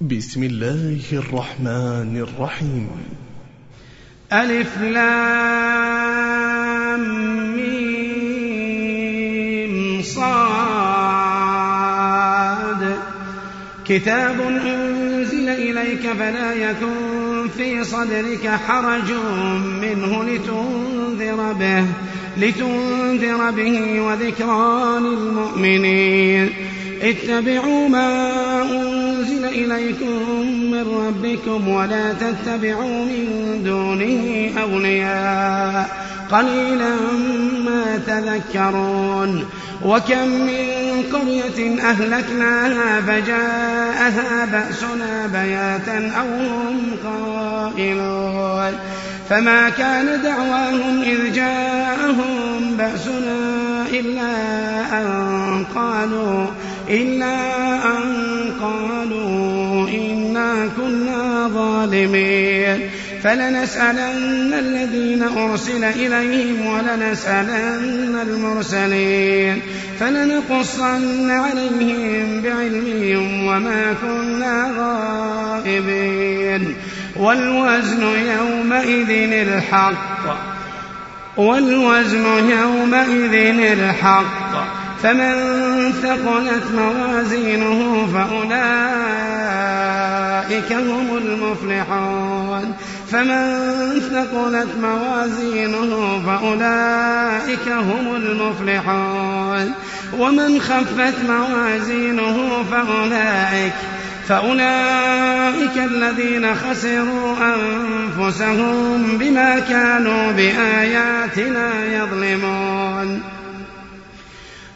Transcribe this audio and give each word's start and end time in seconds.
بسم 0.00 0.42
الله 0.42 1.00
الرحمن 1.12 2.16
الرحيم. 2.16 2.88
ألف 4.32 4.78
لام 4.78 5.20
ميم 7.56 7.92
صاد. 10.02 10.20
كتاب 13.84 14.40
أنزل 14.40 15.48
إليك 15.48 16.12
فلا 16.18 16.52
يكن 16.52 17.48
في 17.56 17.84
صدرك 17.84 18.48
حرج 18.48 19.12
منه 19.82 20.24
لتنذر 20.24 21.52
به 21.52 21.84
لتنذر 22.36 23.50
به 23.50 24.00
وذكرى 24.00 24.98
للمؤمنين. 25.00 26.50
اتبعوا 27.02 27.88
ما 27.88 28.49
إليكم 29.64 30.28
من 30.70 31.06
ربكم 31.06 31.68
ولا 31.68 32.12
تتبعوا 32.12 33.04
من 33.04 33.62
دونه 33.64 34.50
أولياء. 34.62 36.10
قليلا 36.32 36.94
ما 37.64 38.00
تذكرون. 38.06 39.44
وكم 39.84 40.28
من 40.28 40.66
قرية 41.12 41.80
أهلكناها 41.80 43.00
فجاءها 43.00 44.44
بأسنا 44.44 45.26
بياتا 45.26 46.12
أو 46.20 46.26
هم 46.26 46.96
قائلون. 47.04 48.72
فما 49.30 49.68
كان 49.68 50.22
دعواهم 50.22 51.02
إذ 51.02 51.32
جاءهم 51.32 52.76
بأسنا 52.78 53.86
إلا 53.92 54.32
أن 55.00 55.64
قالوا 55.74 56.46
إلا 56.88 57.34
أن 57.86 58.19
قالوا 58.62 59.88
إنا 59.88 60.68
كنا 60.76 61.50
ظالمين. 61.54 62.90
فلنسألن 63.24 64.54
الذين 64.54 65.22
أرسل 65.22 65.84
إليهم 65.84 66.66
ولنسألن 66.66 68.18
المرسلين. 68.22 69.60
فلنقصن 70.00 71.30
عليهم 71.30 72.40
بعلمهم 72.40 73.46
وما 73.46 73.94
كنا 74.02 74.72
غائبين. 74.78 76.74
والوزن 77.16 78.02
يومئذ 78.38 79.32
الحق. 79.32 80.36
والوزن 81.36 82.50
يومئذ 82.50 83.60
الحق. 83.72 84.79
فمن 85.02 85.34
ثقلت 86.02 86.64
موازينه 86.76 88.08
فأولئك 88.14 88.60
هم 90.72 91.16
المفلحون. 91.16 92.74
فمن 93.12 93.60
ثقلت 94.00 94.68
موازينه 94.82 96.22
فأولئك 96.26 97.68
هم 97.68 98.16
المفلحون. 98.16 99.72
ومن 100.18 100.60
خفت 100.60 101.14
موازينه 101.28 102.64
فأولئك 102.70 103.72
فأولئك 104.28 105.76
الذين 105.76 106.54
خسروا 106.54 107.36
أنفسهم 107.40 109.18
بما 109.18 109.58
كانوا 109.58 110.32
بآياتنا 110.32 111.84
يظلمون. 111.84 113.39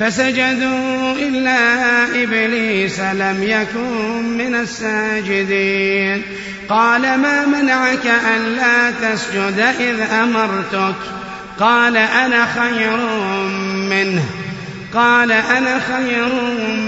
فسجدوا 0.00 1.12
إلا 1.12 2.04
إبليس 2.22 3.00
لم 3.00 3.42
يكن 3.42 4.22
من 4.38 4.54
الساجدين. 4.54 6.22
قال 6.68 7.02
ما 7.02 7.46
منعك 7.46 8.06
ألا 8.06 8.90
تسجد 8.90 9.64
إذ 9.80 10.00
أمرتك؟ 10.00 10.94
قال 11.60 11.96
أنا 11.96 12.46
خير 12.46 12.96
منه. 13.90 14.24
قال 14.94 15.32
أنا 15.32 15.80
خير 15.80 16.28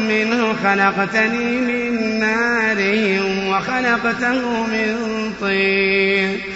منه 0.08 0.54
خلقتني 0.64 1.60
من 1.60 2.20
نار 2.20 2.76
وخلقته 3.48 4.66
من 4.66 4.96
طين. 5.40 6.55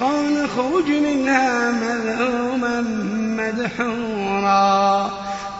قال 0.00 0.44
اخرج 0.44 0.88
منها 0.90 1.70
مذءوما 1.70 2.80
مدحورا. 3.38 5.10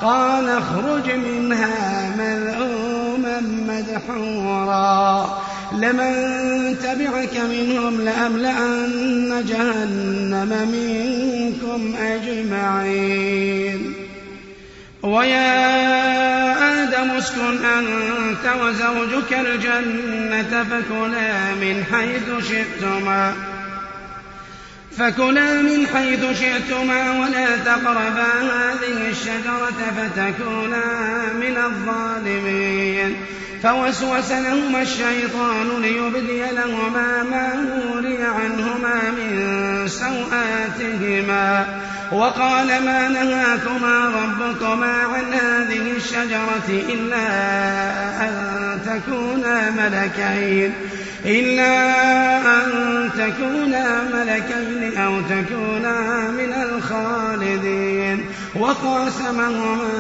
قال 0.03 0.49
اخرج 0.49 1.11
منها 1.11 2.11
مذءوما 2.19 3.41
مدحورا. 3.41 5.39
لمن 5.73 6.15
تبعك 6.83 7.37
منهم 7.37 8.01
لأملأن 8.01 9.45
جهنم 9.49 10.69
منكم 10.73 11.95
أجمعين. 11.97 13.95
ويا 15.03 15.65
آدم 16.83 17.11
اسكن 17.11 17.65
أنت 17.65 18.63
وزوجك 18.63 19.33
الجنة 19.33 20.65
فكلا 20.65 21.55
من 21.55 21.85
حيث 21.93 22.49
شئتما. 22.49 23.33
فكلا 24.99 25.63
من 25.63 25.87
حيث 25.95 26.39
شئتما 26.41 27.21
ولا 27.21 27.57
تقربا 27.57 28.33
هذه 28.43 29.11
الشجرة 29.11 29.81
فتكونا 29.97 30.85
من 31.41 31.57
الظالمين. 31.57 33.17
فوسوس 33.63 34.31
لهما 34.31 34.83
الشيطان 34.83 35.83
ليبدي 35.83 36.43
لهما 36.53 37.23
ما 37.23 37.49
وري 37.95 38.19
عنهما 38.23 39.01
من 39.11 39.89
سوآتهما. 39.89 41.67
وقال 42.13 42.67
ما 42.67 43.09
نهاكما 43.09 44.09
ربكما 44.09 44.93
عن 44.93 45.33
هذه 45.33 45.93
الشجرة 45.97 46.69
إلا 46.69 47.27
أن 48.25 48.33
تكونا 48.87 49.71
ملكين. 49.71 50.75
إلا 51.27 51.97
أن 52.39 52.71
تكونا 53.19 54.03
ملكين 54.15 54.97
أو 54.99 55.21
تكونا 55.21 56.31
من 56.31 56.53
الخالدين. 56.53 58.25
وقاسمهما 58.61 59.91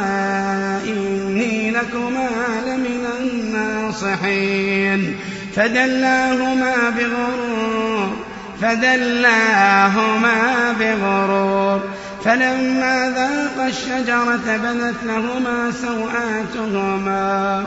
إني 0.86 1.70
لكما 1.70 2.28
لمن 2.66 3.06
الناصحين. 3.20 5.16
فدلاهما 5.56 6.74
بغرور 6.90 8.16
فدلاهما 8.62 10.36
بغرور. 10.80 11.80
فلما 12.24 13.12
ذاق 13.16 13.66
الشجرة 13.66 14.56
بدت 14.56 15.04
لهما 15.04 15.72
سوآتهما. 15.82 17.66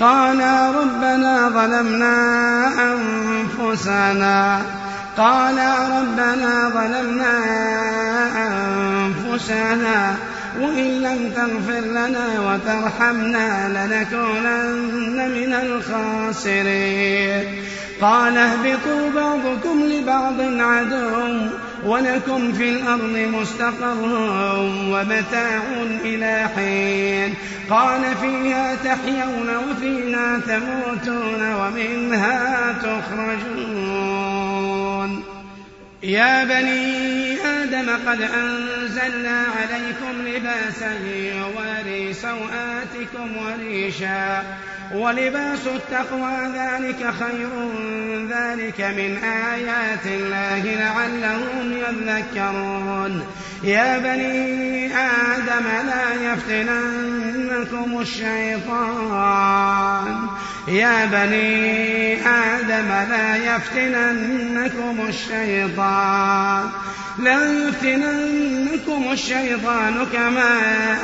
قالا 0.00 0.70
ربنا 0.70 1.48
ظلمنا 1.48 2.14
أنفسنا. 2.92 4.62
قالا 5.16 5.74
ربنا 6.00 6.70
ظلمنا 6.74 7.38
أنفسنا 8.46 10.14
وإن 10.60 11.02
لم 11.02 11.30
تغفر 11.36 11.80
لنا 11.80 12.26
وترحمنا 12.40 13.68
لنكونن 13.68 15.16
من 15.30 15.54
الخاسرين. 15.54 17.44
قال 18.00 18.36
اهبطوا 18.38 19.10
بعضكم 19.14 19.82
لبعض 19.82 20.40
عدو 20.40 21.28
ولكم 21.84 22.52
في 22.52 22.68
الأرض 22.70 23.16
مستقر 23.32 23.96
ومتاع 24.90 25.62
إلى 26.04 26.48
حين. 26.56 27.34
قال 27.70 28.16
فيها 28.20 28.74
تحيون 28.74 29.56
وفيها 29.56 30.38
تموتون 30.38 31.52
ومنها 31.54 32.72
تخرجون. 32.72 34.28
يا 36.02 36.44
بني 36.44 37.36
آدم 37.40 37.90
قد 38.06 38.20
أنزلنا 38.22 39.44
عليكم 39.56 40.14
لباسا 40.26 40.92
يواري 41.14 42.12
سوآتكم 42.14 43.36
وريشا. 43.36 44.42
ولباس 44.94 45.66
التقوى 45.66 46.52
ذلك 46.54 47.12
خير 47.20 47.50
ذلك 48.30 48.80
من 48.80 49.18
آيات 49.24 50.06
الله 50.06 50.62
لعلهم 50.64 51.72
يذكرون. 51.72 53.26
يا 53.62 53.98
بني 53.98 54.96
آدم 54.96 55.66
لا 55.86 56.14
يفتننكم 56.32 58.00
الشيطان. 58.00 59.48
يا 60.68 61.04
بني 61.04 62.26
آدم 62.26 62.88
لا 63.10 63.36
يفتننكم 63.36 65.06
الشيطان. 65.08 66.70
لا 67.18 67.68
يفتننكم 67.68 69.12
الشيطان 69.12 70.06
كما 70.12 70.58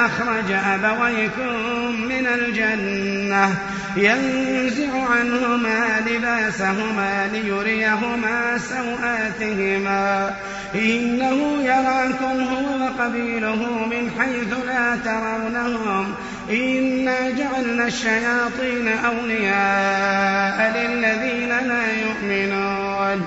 أخرج 0.06 0.52
أبويكم 0.52 2.00
من 2.00 2.26
الجنة 2.26 3.54
ينزع 3.96 5.08
عنهما 5.10 6.00
لباسهما 6.06 7.28
ليريهما 7.32 8.58
سوآتهما 8.58 10.34
إنه 10.74 11.62
يراكم 11.62 12.42
هو 12.42 12.84
وقبيله 12.84 13.86
من 13.86 14.10
حيث 14.18 14.66
لا 14.66 14.96
ترونهم 14.96 16.14
إنا 16.50 17.30
جعلنا 17.30 17.86
الشياطين 17.86 18.88
أولياء 18.88 20.72
للذين 20.76 21.48
لا 21.48 21.84
يؤمنون 22.02 23.26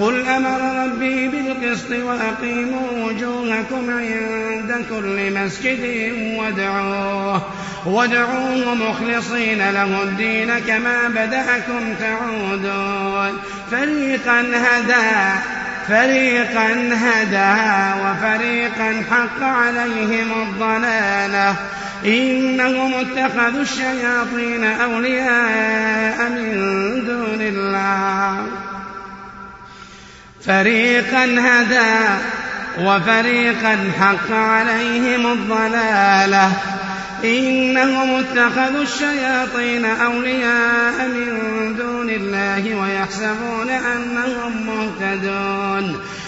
قل 0.00 0.28
أمر 0.28 0.84
ربي 0.84 1.28
بالقسط 1.28 1.90
وأقيموا 1.90 2.90
وجوهكم 3.04 3.90
عند 3.90 4.84
كل 4.90 5.34
مسجد 5.34 6.12
وادعوه 6.38 7.42
وادعوه 7.86 8.74
مخلصين 8.74 9.70
له 9.70 10.02
الدين 10.02 10.58
كما 10.58 11.08
بدأكم 11.08 11.94
تعودون. 12.00 13.38
فريقا 13.70 14.40
هدى 14.40 15.40
فريقا 15.88 16.68
هدى 16.92 17.54
وفريقا 18.04 19.02
حق 19.10 19.42
عليهم 19.42 20.32
الضلالة. 20.42 21.54
إنهم 22.04 22.94
اتخذوا 22.94 23.62
الشياطين 23.62 24.64
أولياء 24.64 26.28
من 26.30 26.52
دون 27.06 27.40
الله. 27.40 28.65
فريقا 30.46 31.24
هدى 31.24 32.18
وفريقا 32.80 33.78
حق 34.00 34.32
عليهم 34.32 35.32
الضلالة. 35.32 36.52
إنهم 37.24 38.14
اتخذوا 38.14 38.82
الشياطين 38.82 39.84
أولياء 39.84 41.08
من 41.08 41.76
دون 41.76 42.10
الله 42.10 42.74
ويحسبون 42.74 43.70
أنهم 43.70 44.66
مهتدون. 44.66 46.00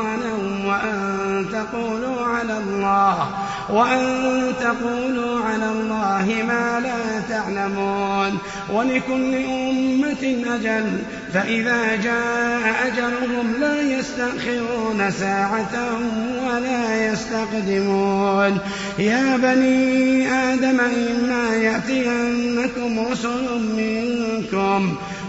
سلطانا 0.00 0.32
وأن 0.66 1.46
تقولوا 1.52 2.26
على 2.26 2.58
الله 2.58 3.28
وأن 3.70 4.52
تقولوا 4.60 5.40
على 5.44 5.70
الله 5.70 6.44
ما 6.48 6.80
لا 6.80 7.20
تعلمون. 7.28 8.38
ولكل 8.72 9.34
أمة 9.34 10.44
أجل 10.54 10.98
فإذا 11.34 11.96
جاء 11.96 12.86
أجلهم 12.86 13.52
لا 13.60 13.80
يستأخرون 13.80 15.10
ساعة 15.10 15.98
ولا 16.46 17.12
يستقدمون. 17.12 18.58
يا 18.98 19.36
بني 19.36 20.32
آدم 20.32 20.80
إما 20.80 21.56
يأتينكم 21.56 23.06
رسل 23.10 23.60
منكم 23.76 24.96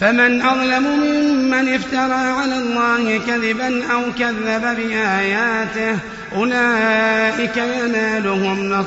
فمن 0.00 0.42
أظلم 0.42 0.82
ممن 0.82 1.74
افترى 1.74 2.12
على 2.12 2.56
الله 2.58 3.20
كذبا 3.26 3.92
أو 3.92 4.02
كذب 4.18 4.76
بآياته 4.76 5.98
أولئك 6.36 7.56
ينالهم 7.56 8.84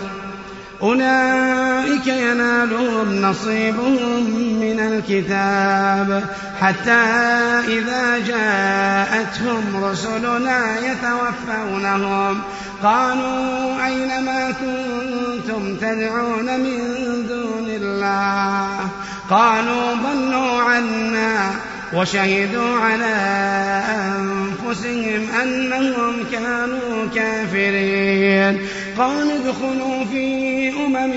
أولئك 0.81 2.07
ينالهم 2.07 3.21
نصيبهم 3.21 4.23
من 4.59 4.79
الكتاب. 4.79 6.23
حتى 6.61 7.01
إذا 7.67 8.17
جاءتهم 8.27 9.83
رسلنا 9.83 10.77
يتوفونهم 10.79 12.41
قالوا 12.83 13.85
أين 13.85 14.23
ما 14.25 14.51
كنتم 14.51 15.75
تدعون 15.75 16.59
من 16.59 16.77
دون 17.29 17.67
الله؟ 17.67 18.89
قالوا 19.31 19.93
ضلوا 19.93 20.61
عنا 20.61 21.51
وشهدوا 21.93 22.79
على 22.79 23.15
أنفسهم 24.17 25.29
أنهم 25.41 26.13
كانوا 26.31 27.07
كافرين. 27.15 28.61
قال 28.97 29.31
ادخلوا 29.31 30.05
في 30.11 30.69
أمم 30.69 31.13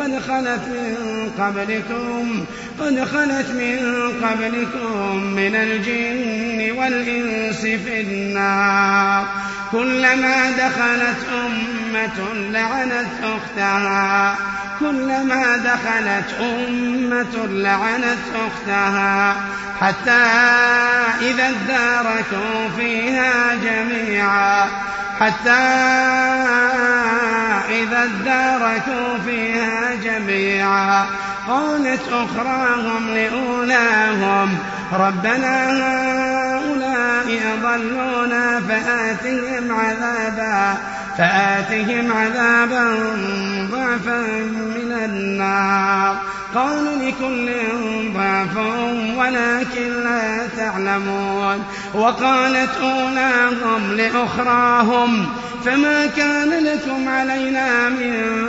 قد 0.00 0.18
خلت 0.28 0.60
من 0.68 0.96
قبلكم 1.38 2.44
قد 2.80 3.04
خلت 3.04 3.50
من 3.50 4.12
قبلكم 4.24 5.16
من 5.16 5.54
الجن 5.56 6.78
والإنس 6.78 7.60
في 7.60 8.00
النار. 8.00 9.26
كلما 9.72 10.50
دخلت 10.50 11.16
أمة 11.32 12.34
لعنت 12.50 13.08
أختها. 13.22 14.55
كلما 14.80 15.56
دخلت 15.56 16.40
أمة 16.40 17.46
لعنت 17.46 18.18
أختها 18.46 19.36
حتى 19.80 20.26
إذا 21.20 21.48
اداركوا 21.48 22.68
فيها 22.76 23.54
جميعا 23.54 24.68
حتى 25.20 25.50
إذا 27.70 28.04
اداركوا 28.04 29.18
فيها 29.26 29.94
جميعا. 30.04 31.06
قالت 31.48 32.00
أخراهم 32.12 33.08
لأولاهم 33.14 34.58
ربنا 34.92 35.70
هؤلاء 35.72 37.40
أضلونا 37.54 38.60
فآتهم 38.68 39.72
عذابا. 39.72 40.78
فآتهم 41.18 42.12
عذابا 42.12 42.94
ضعفا 43.70 44.20
من 44.50 44.92
النار. 45.04 46.16
قالوا 46.54 46.96
لكل 46.96 47.50
ضعف 48.14 48.56
ولكن 49.16 50.04
لا 50.04 50.46
تعلمون. 50.56 51.64
وقالت 51.94 52.70
أولاهم 52.82 53.92
لأخراهم 53.96 55.26
فما 55.64 56.06
كان 56.06 56.64
لكم 56.64 57.08
علينا 57.08 57.88
من 57.88 58.44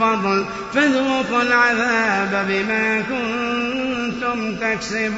فضل 0.00 0.44
فذوقوا 0.74 1.42
العذاب 1.42 2.46
بما 2.48 3.00
كنتم 3.00 4.56
تكسبون. 4.56 5.10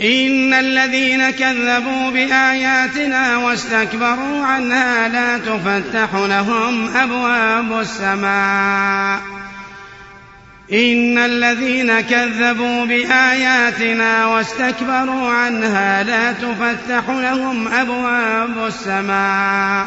إن 0.00 0.54
الذين 0.54 1.30
كذبوا 1.30 2.10
بآياتنا 2.10 3.36
واستكبروا 3.36 4.44
عنها 4.44 5.08
لا 5.08 5.38
تفتح 5.38 6.14
لهم 6.14 6.96
أبواب 6.96 7.80
السماء. 7.80 9.20
إن 10.72 11.18
الذين 11.18 12.00
كذبوا 12.00 12.84
بآياتنا 12.84 14.26
واستكبروا 14.26 15.30
عنها 15.30 16.02
لا 16.02 16.32
تفتح 16.32 17.08
لهم 17.08 17.68
أبواب 17.68 18.66
السماء. 18.66 19.86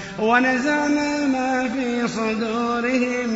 ونزعنا 0.19 1.25
ما 1.25 1.69
في 1.75 2.07
صدورهم 2.07 3.29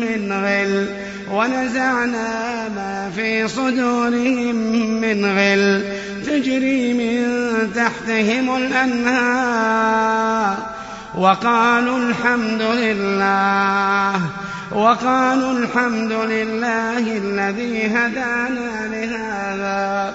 من 0.00 0.32
غل. 0.32 0.86
ونزعنا 1.30 2.68
ما 2.68 3.10
في 3.16 3.48
صدورهم 3.48 4.54
من 5.00 5.24
غل. 5.24 5.82
تجري 6.26 6.92
من 6.92 7.26
تحتهم 7.74 8.56
الأنهار. 8.56 10.56
وقالوا 11.18 11.98
الحمد 11.98 12.62
لله. 12.62 14.20
وقالوا 14.72 15.58
الحمد 15.58 16.12
لله 16.12 16.98
الذي 16.98 17.86
هدانا 17.86 18.88
لهذا. 18.92 20.14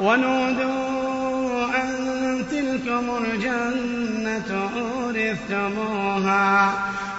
ونودوا 0.00 1.64
أن 1.82 1.94
تلكم 2.50 3.10
الجنة 3.24 4.70
أورثتموها. 4.76 6.72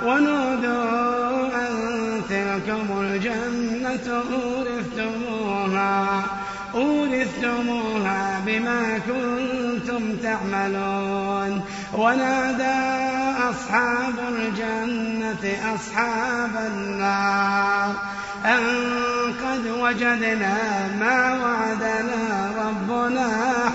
ونودوا 0.05 1.47
أن 1.47 1.71
تلكم 2.29 3.01
الجنة 3.01 4.23
أورثتموها. 4.33 6.23
أورثتموها 6.75 8.41
بما 8.45 8.99
كنتم 9.07 10.15
تعملون. 10.23 11.61
ونادى 11.93 12.79
أصحاب 13.49 14.13
الجنة 14.29 15.75
أصحاب 15.75 16.71
النار. 16.73 17.95
أن 18.45 18.59
قد 19.43 19.67
وجدنا 19.79 20.57
ما 20.99 21.39
وعدنا 21.43 22.51
ربنا 22.57 23.29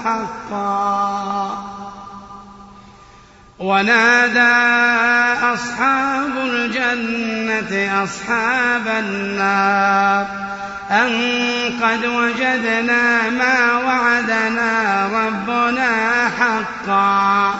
حقا. 0.05 1.65
ونادى 3.59 4.65
أصحاب 5.55 6.33
الجنة 6.37 8.05
أصحاب 8.05 8.89
النار 8.89 10.27
أن 10.91 11.11
قد 11.83 12.07
وجدنا 12.07 13.31
ما 13.31 13.73
وعدنا 13.87 15.07
ربنا 15.07 16.29
حقا. 16.39 17.55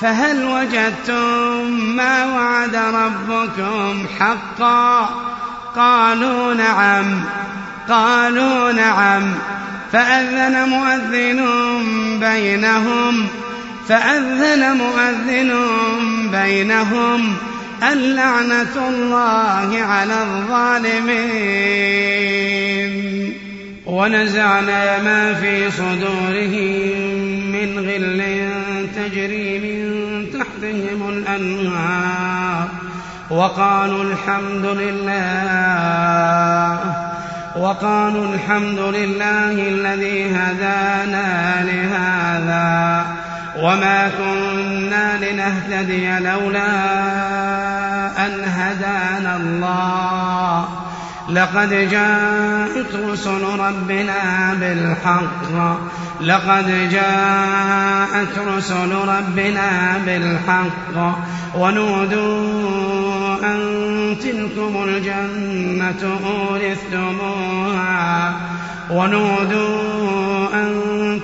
فهل 0.00 0.44
وجدتم 0.44 1.70
ما 1.96 2.26
وعد 2.26 2.76
ربكم 2.76 4.06
حقا؟ 4.20 5.08
قالوا 5.76 6.54
نعم 6.54 7.20
قالوا 7.88 8.72
نعم. 8.72 9.34
فأذن 9.92 10.68
مؤذن 10.68 11.46
بينهم 12.20 13.26
فأذن 13.88 14.76
مؤذن 14.76 15.52
بينهم 16.32 17.36
اللعنة 17.92 18.88
الله 18.88 19.82
على 19.82 20.22
الظالمين. 20.22 21.64
ونزعنا 23.86 25.02
ما 25.02 25.34
في 25.34 25.70
صدورهم 25.70 26.98
من 27.52 27.78
غل 27.78 28.24
تجري 28.96 29.58
من 29.58 30.26
تحتهم 30.32 31.08
الأنهار. 31.08 32.83
وقالوا 33.34 34.04
الحمد 34.04 34.66
لله 34.66 35.14
وقالوا 37.56 38.34
الحمد 38.34 38.78
لله 38.78 39.52
الذي 39.52 40.36
هدانا 40.36 41.64
لهذا 41.64 43.06
وما 43.58 44.10
كنا 44.18 45.16
لنهتدي 45.16 46.18
لولا 46.18 46.66
أن 48.26 48.44
هدانا 48.44 49.36
الله. 49.36 50.68
لقد 51.28 51.70
جاءت 51.90 52.94
رسل 52.94 53.42
ربنا 53.58 54.54
بالحق 54.60 55.78
لقد 56.20 56.88
جاءت 56.90 58.38
رسل 58.56 58.92
ربنا 58.92 59.98
بالحق 60.06 61.16
ونودوا 61.54 62.93
أن 63.44 64.16
تلكم 64.22 64.84
الجنة 64.84 66.18
أورثتموها 66.26 68.04
ونودوا 68.90 70.48
أن 70.54 70.70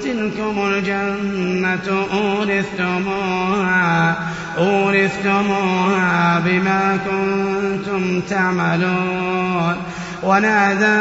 تلكم 0.03 0.67
الجنة 0.67 2.07
أورثتموها 2.13 4.17
أورثتموها 4.59 6.39
بما 6.45 6.99
كنتم 7.07 8.21
تعملون 8.21 9.77
ونادى 10.23 11.01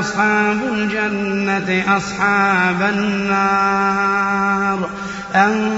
أصحاب 0.00 0.58
الجنة 0.72 1.96
أصحاب 1.96 2.82
النار 2.82 4.88
أن 5.34 5.70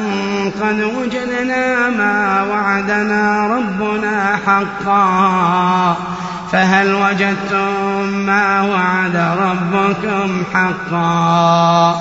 قد 0.62 0.82
وجدنا 0.82 1.90
ما 1.90 2.42
وعدنا 2.50 3.46
ربنا 3.46 4.38
حقا. 4.46 5.96
فهل 6.52 6.94
وجدتم 6.94 8.08
ما 8.26 8.62
وعد 8.62 9.16
ربكم 9.16 10.42
حقا؟ 10.54 11.96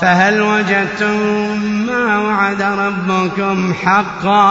فهل 0.00 0.42
وجدتم 0.42 1.60
ما 1.86 2.18
وعد 2.18 2.62
ربكم 2.62 3.74
حقا؟ 3.84 4.44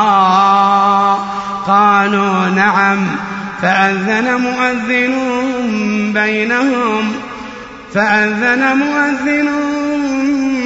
قالوا 1.68 2.50
نعم. 2.50 2.98
فأذن 3.62 4.42
مؤذن 4.42 5.14
بينهم. 6.14 7.12
فأذن 7.94 8.78
مؤذن 8.78 9.50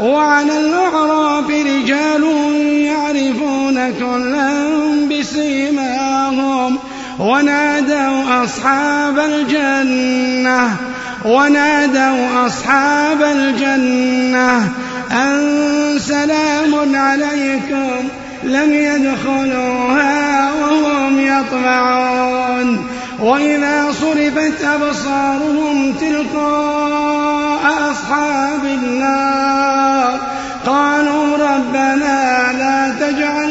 وعلى 0.00 0.60
الأعراف 0.60 1.50
رجال 1.50 2.24
يعرفون 2.78 3.94
كلا 3.98 4.50
بسيماهم 5.10 6.78
ونادوا 7.18 8.44
أصحاب 8.44 9.18
الجنة 9.18 10.76
ونادوا 11.24 12.46
أصحاب 12.46 13.22
الجنة 13.22 14.68
أن 15.12 15.98
سلام 15.98 16.96
عليكم 16.96 18.08
لم 18.42 18.74
يدخلوها 18.74 20.52
وهم 20.52 21.20
يطمعون 21.20 22.86
وإذا 23.20 23.92
صرفت 24.00 24.64
أبصارهم 24.64 25.92
تلقاء 25.92 27.47
أصحاب 27.64 28.64
النار 28.64 30.18
قالوا 30.66 31.36
ربنا 31.36 32.52
لا 32.58 32.94
تجعلنا 33.00 33.47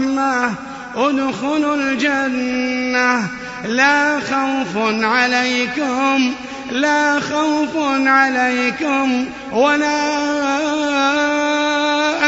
الله 0.00 0.44
برحمة 0.44 0.54
أدخلوا 0.96 1.76
الجنة. 1.76 3.28
لا 3.64 4.20
خوف 4.20 4.76
عليكم 5.04 6.34
لا 6.70 7.20
خوف 7.20 7.76
عليكم 8.06 9.26
ولا 9.52 10.00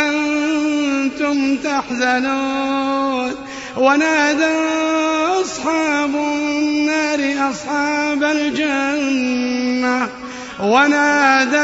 أنتم 0.09 1.57
تحزنون. 1.57 3.35
ونادى 3.77 4.57
أصحاب 5.43 6.15
النار 6.15 7.51
أصحاب 7.51 8.23
الجنة. 8.23 10.09
ونادى 10.61 11.57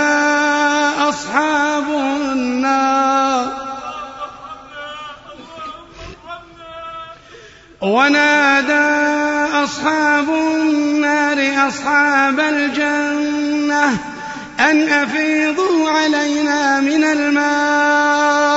أصحاب 1.09 1.85
النار 2.33 3.62
ونادى 7.83 8.93
أصحاب 9.65 10.29
النار 10.29 11.69
أصحاب 11.69 12.41
الجنة 12.41 13.99
أن 14.61 14.89
أفيضوا 14.89 15.91
علينا 15.91 16.81
من 16.81 17.05
الماء 17.05 18.53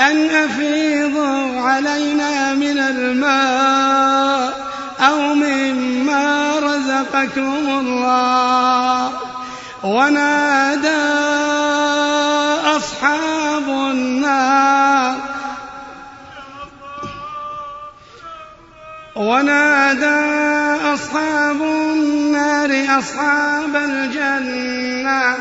أن 0.00 0.30
أفيضوا 0.30 1.60
علينا 1.60 2.54
من 2.54 2.78
الماء 2.78 4.52
أو 5.00 5.34
مما 5.34 6.52
رزقكم 6.58 7.68
الله. 7.80 9.12
ونادى 9.82 11.41
ونادى 19.16 20.20
أصحاب 20.94 21.62
النار 21.62 22.98
أصحاب 22.98 23.76
الجنة 23.76 25.34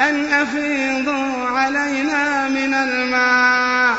أن 0.00 0.24
أفيضوا 0.32 1.48
علينا 1.48 2.48
من 2.48 2.74
الماء 2.74 3.94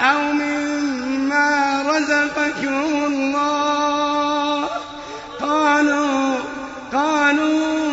أو 0.00 0.32
مما 0.32 1.82
رزقكم 1.88 3.04
الله. 3.06 4.68
قالوا 5.40 6.34
قالوا 6.92 7.92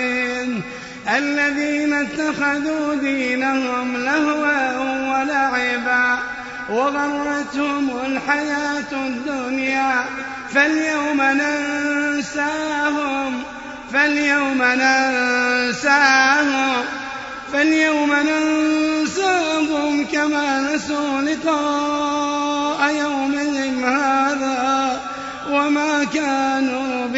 الذين 1.17 1.93
اتخذوا 1.93 2.95
دينهم 2.95 3.97
لهوا 3.97 4.71
ولعبا 5.11 6.17
وغرتهم 6.69 7.89
الحياة 8.05 8.91
الدنيا 8.93 10.05
فاليوم 10.53 11.21
ننساهم 11.21 12.65
فاليوم 13.93 14.61
ننساهم 14.61 16.15
فاليوم 17.53 18.13
ننساهم 18.13 20.05
كما 20.13 20.59
نسوا 20.59 21.21
لقاء 21.21 22.04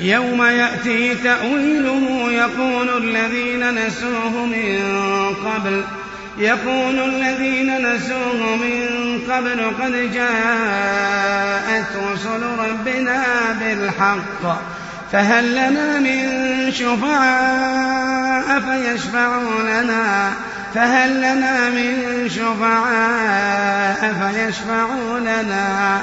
يوم 0.00 0.42
يأتي 0.42 1.14
تأويله 1.14 2.32
يقول 2.32 3.04
الذين 3.04 3.86
نسوه 3.86 4.46
من 4.46 4.80
قبل 5.44 5.84
يقول 6.38 6.98
الذين 6.98 7.94
نسوه 7.94 8.56
من 8.56 8.88
قبل 9.30 9.70
قد 9.80 10.12
جاءت 10.12 11.86
رسل 12.12 12.42
ربنا 12.58 13.22
بالحق 13.60 14.62
فهل 15.12 15.52
لنا 15.52 15.98
من 15.98 16.26
شفعاء 16.72 18.60
فيشفعوا 18.60 19.62
لنا 19.62 20.32
فهل 20.74 21.16
لنا 21.18 21.70
من 21.70 22.28
شفعاء 22.28 24.14
فيشفعوا 24.20 25.18
لنا 25.18 26.02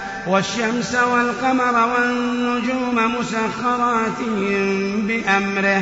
والشمس 0.27 0.95
والقمر 0.95 1.87
والنجوم 1.87 3.15
مسخرات 3.19 4.19
بأمره. 5.07 5.81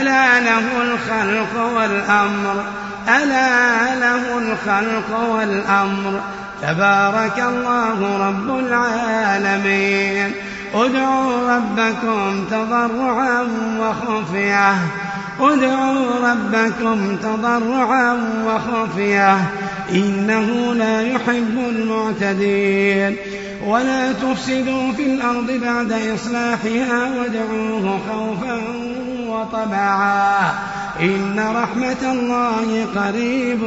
ألا 0.00 0.40
له 0.40 0.82
الخلق 0.82 1.60
والأمر؟ 1.76 2.64
ألا 3.08 3.94
له 3.94 4.38
الخلق 4.38 5.28
والأمر؟ 5.30 6.20
تبارك 6.62 7.38
الله 7.38 8.28
رب 8.28 8.58
العالمين. 8.58 10.32
ادعوا 10.74 11.56
ربكم 11.56 12.44
تضرعا 12.50 13.48
وخفية. 13.80 14.74
ادعوا 15.40 16.32
ربكم 16.32 17.16
تضرعا 17.16 18.18
وخفية. 18.46 19.36
إنه 19.90 20.74
لا 20.74 21.02
يحب 21.02 21.58
المعتدين. 21.68 23.16
ولا 23.66 24.12
تفسدوا 24.12 24.92
في 24.92 25.02
الأرض 25.02 25.50
بعد 25.50 25.92
إصلاحها 25.92 27.14
وادعوه 27.18 28.00
خوفا 28.08 28.62
وطمعا. 29.28 30.50
إن 31.00 31.40
رحمة 31.54 32.12
الله 32.12 32.86
قريب 32.96 33.62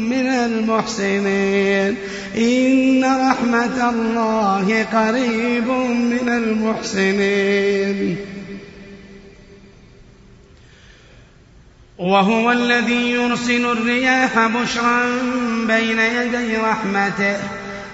من 0.00 0.26
المحسنين. 0.26 1.96
إن 2.36 3.04
رحمة 3.04 3.90
الله 3.90 4.86
قريب 4.92 5.68
من 5.98 6.28
المحسنين. 6.28 8.16
وهو 11.98 12.52
الذي 12.52 13.10
يرسل 13.10 13.66
الرياح 13.66 14.46
بشرا 14.46 15.06
بين 15.66 15.98
يدي 15.98 16.56
رحمته. 16.56 17.36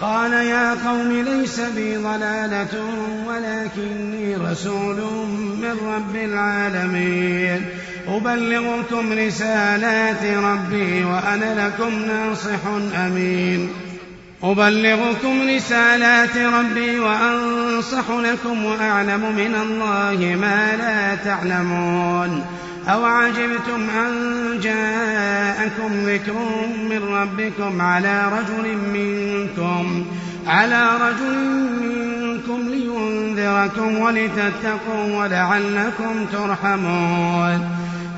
قال 0.00 0.32
يا 0.32 0.70
قوم 0.88 1.12
ليس 1.12 1.60
بي 1.60 1.96
ضلالة 1.96 2.84
ولكني 3.26 4.36
رسول 4.36 4.96
من 5.62 5.76
رب 5.94 6.16
العالمين. 6.16 7.66
أبلغكم 8.08 9.12
رسالات 9.12 10.24
ربي 10.24 11.04
وأنا 11.04 11.68
لكم 11.68 12.04
ناصح 12.04 12.66
أمين. 12.96 13.68
أبلغكم 14.42 15.48
رسالات 15.56 16.36
ربي 16.36 17.00
وأنصح 17.00 18.10
لكم 18.10 18.64
وأعلم 18.64 19.20
من 19.36 19.54
الله 19.62 20.36
ما 20.40 20.76
لا 20.76 21.14
تعلمون. 21.14 22.44
أو 22.92 23.04
عجبتم 23.04 23.90
أن 23.90 24.14
جاءكم 24.62 25.92
ذكر 25.92 26.32
من 26.90 27.02
ربكم 27.04 27.80
على 27.80 28.24
رجل 28.32 28.76
منكم 28.94 30.04
على 30.46 30.90
رجل 31.00 31.34
منكم 31.80 32.68
لينذركم 32.68 33.98
ولتتقوا 33.98 35.16
ولعلكم 35.16 36.26
ترحمون. 36.32 37.68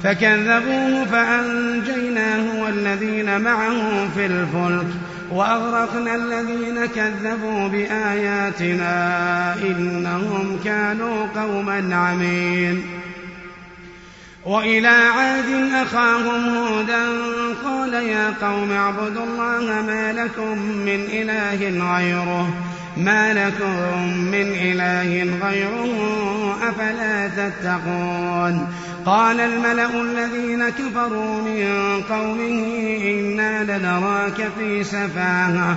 فكذبوه 0.05 1.05
فأنجيناه 1.05 2.63
والذين 2.63 3.41
معه 3.41 4.09
في 4.15 4.27
الفلك 4.27 4.87
وأغرقنا 5.31 6.15
الذين 6.15 6.87
كذبوا 6.87 7.69
بآياتنا 7.69 9.55
إنهم 9.55 10.59
كانوا 10.65 11.27
قوما 11.37 11.97
عمين. 11.97 13.02
وإلى 14.47 14.89
عاد 14.89 15.71
أخاهم 15.75 16.57
هودا 16.57 17.05
قال 17.65 17.95
يا 17.95 18.35
قوم 18.43 18.73
اعبدوا 18.73 19.25
الله 19.25 19.83
ما 19.83 20.13
لكم 20.13 20.59
من 20.59 21.05
إله 21.13 21.95
غيره 21.95 22.49
ما 22.97 23.33
لكم 23.33 24.09
من 24.19 24.53
إله 24.63 25.39
غيره 25.47 25.93
أفلا 26.69 27.29
تتقون. 27.29 28.69
قال 29.07 29.41
الملأ 29.41 30.01
الذين 30.03 30.69
كفروا 30.69 31.43
من 31.43 32.03
قومه 32.11 32.99
إنا 33.05 33.79
لنراك 33.79 34.51
في 34.59 34.85
سفاهة. 34.85 35.77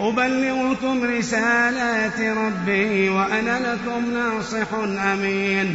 أبلغكم 0.00 1.04
رسالات 1.04 2.20
ربي 2.20 3.08
وأنا 3.08 3.58
لكم 3.72 4.14
ناصح 4.14 4.74
أمين. 5.12 5.74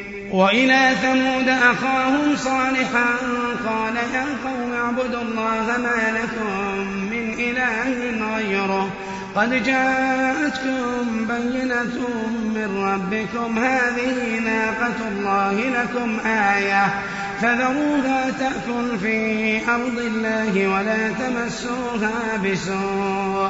وإلى 0.31 0.91
ثمود 1.01 1.47
أخاهم 1.47 2.35
صالحا 2.35 3.05
قال 3.67 3.95
يا 3.95 4.25
قوم 4.45 4.73
اعبدوا 4.73 5.21
الله 5.21 5.77
ما 5.77 6.19
لكم 6.19 6.77
من 7.11 7.33
إله 7.39 8.35
غيره 8.35 8.89
قد 9.35 9.63
جاءتكم 9.63 11.27
بينة 11.27 11.93
من 12.55 12.69
ربكم. 12.77 13.59
هذه 13.59 14.39
ناقة 14.39 15.07
الله 15.11 15.53
لكم 15.53 16.29
آية. 16.29 16.85
فذروها 17.41 18.29
تأكل 18.39 18.99
في 19.01 19.57
أرض 19.69 19.97
الله 19.97 20.67
ولا 20.67 21.09
تمسوها 21.09 22.37
بسوء. 22.45 23.49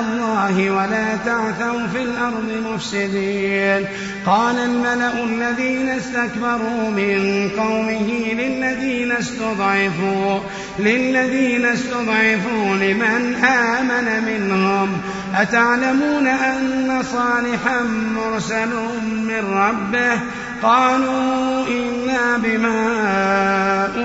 الله 0.00 0.70
ولا 0.70 1.16
تعثوا 1.26 1.86
في 1.86 2.02
الأرض 2.02 2.74
مفسدين. 2.74 3.86
قال 4.26 4.58
الملأ 4.58 5.24
الذين 5.24 5.88
استكبروا 5.88 6.90
من 6.90 7.50
قومه 7.58 8.32
للذين 8.32 9.12
استضعفوا 9.12 10.40
للذين 10.78 11.64
استضعفوا 11.64 12.74
لمن 12.74 13.34
آمن 13.44 14.24
منهم. 14.26 14.88
أتعلمون 15.36 16.26
أن 16.26 17.02
صالحا 17.12 17.82
مرسل 18.16 18.68
من 19.06 19.44
ربه؟ 19.52 20.20
قالوا 20.62 21.66
إنا 21.68 22.36
بما 22.36 22.78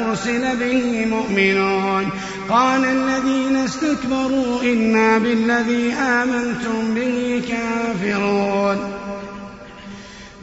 أرسل 0.08 0.58
به 0.58 1.06
مؤمنون. 1.06 2.10
قال 2.54 2.86
الذين 2.86 3.56
استكبروا 3.56 4.62
إنا 4.64 5.18
بالذي 5.18 5.94
آمنتم 5.94 6.94
به 6.96 7.42
كافرون. 7.50 8.94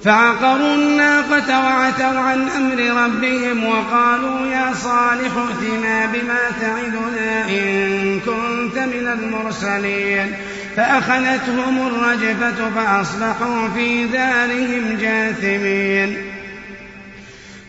فعقروا 0.04 0.74
الناقة 0.74 1.64
وعتوا 1.64 2.20
عن 2.20 2.48
أمر 2.48 3.04
ربهم 3.04 3.64
وقالوا 3.64 4.46
يا 4.46 4.74
صالح 4.74 5.30
ائتنا 5.36 6.06
بما 6.06 6.38
تعدنا 6.60 7.48
إن 7.48 8.20
كنت 8.20 8.78
من 8.78 9.06
المرسلين. 9.06 10.32
فأخذتهم 10.76 11.86
الرجفة 11.86 12.70
فأصبحوا 12.70 13.68
في 13.74 14.06
دارهم 14.06 14.98
جاثمين. 15.00 16.39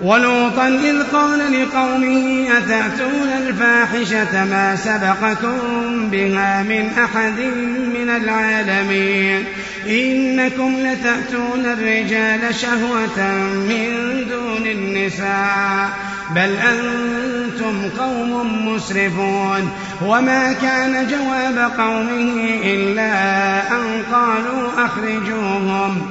ولوطا 0.00 0.68
إذ 0.68 1.02
قال 1.12 1.38
لقومه 1.38 2.46
أتأتون 2.58 3.28
الفاحشة 3.46 4.44
ما 4.44 4.76
سبقكم 4.76 6.10
بها 6.10 6.62
من 6.62 6.90
أحد 7.04 7.40
من 7.94 8.10
العالمين؟ 8.10 9.44
إنكم 9.88 10.76
لتأتون 10.78 11.66
الرجال 11.66 12.54
شهوة 12.54 13.34
من 13.54 13.90
دون 14.30 14.66
النساء 14.66 15.90
بل 16.34 16.56
أنتم 16.56 17.88
قوم 17.98 18.68
مسرفون. 18.68 19.70
وما 20.06 20.52
كان 20.52 21.08
جواب 21.08 21.70
قومه 21.78 22.58
إلا 22.64 23.12
أن 23.72 24.02
قالوا 24.12 24.86
أخرجوهم. 24.86 26.10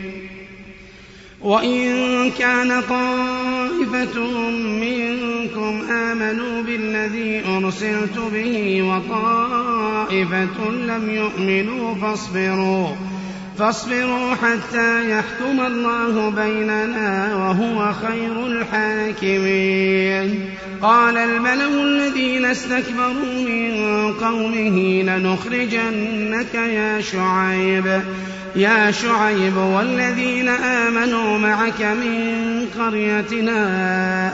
وإن 1.43 2.31
كان 2.39 2.81
طائفة 2.89 4.19
منكم 4.59 5.81
آمنوا 5.91 6.61
بالذي 6.61 7.41
أرسلت 7.47 8.17
به 8.33 8.81
وطائفة 8.83 10.69
لم 10.71 11.09
يؤمنوا 11.09 11.95
فاصبروا 11.95 12.87
فاصبروا 13.59 14.35
حتى 14.35 15.11
يحكم 15.11 15.59
الله 15.59 16.29
بيننا 16.29 17.35
وهو 17.35 17.93
خير 17.93 18.45
الحاكمين. 18.47 20.39
قال 20.81 21.17
الملأ 21.17 21.83
الذين 21.83 22.45
استكبروا 22.45 23.43
من 23.49 23.73
قومه 24.13 25.01
لنخرجنك 25.03 26.53
يا 26.53 27.01
شعيب. 27.01 28.01
يا 28.55 28.91
شعيب 28.91 29.57
والذين 29.57 30.47
آمنوا 30.49 31.37
معك 31.37 31.81
من 31.81 32.65
قريتنا 32.79 33.63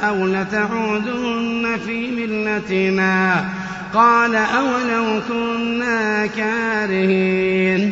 أو 0.09 0.27
لتعودن 0.27 1.77
في 1.85 2.11
ملتنا 2.11 3.45
قال 3.93 4.35
أولو 4.35 5.21
كنا 5.27 6.25
كارهين 6.25 7.91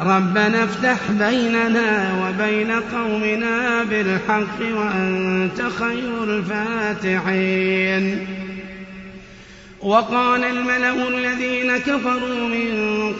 ربنا 0.00 0.64
افتح 0.64 1.10
بيننا 1.10 2.12
وبين 2.22 2.70
قومنا 2.70 3.84
بالحق 3.84 4.60
وأنت 4.60 5.62
خير 5.78 6.24
الفاتحين. 6.24 8.26
وقال 9.80 10.44
الملأ 10.44 11.08
الذين 11.08 11.78
كفروا 11.78 12.48
من 12.48 12.72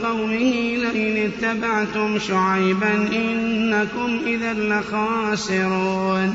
قومه 0.05 0.77
لئن 0.77 1.31
اتبعتم 1.31 2.19
شعيبا 2.19 3.09
إنكم 3.13 4.21
إذا 4.27 4.53
لخاسرون. 4.53 6.35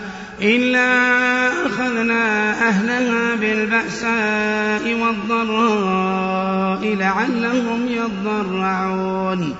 إلا 0.41 1.47
أخذنا 1.65 2.51
أهلها 2.67 3.35
بالبأساء 3.35 4.93
والضراء 4.93 6.95
لعلهم 6.95 7.87
يضرعون. 7.87 9.55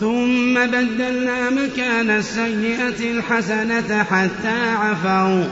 ثم 0.00 0.54
بدلنا 0.54 1.50
مكان 1.50 2.10
السيئة 2.10 3.10
الحسنة 3.10 4.02
حتى 4.02 4.70
عفوا 4.82 5.44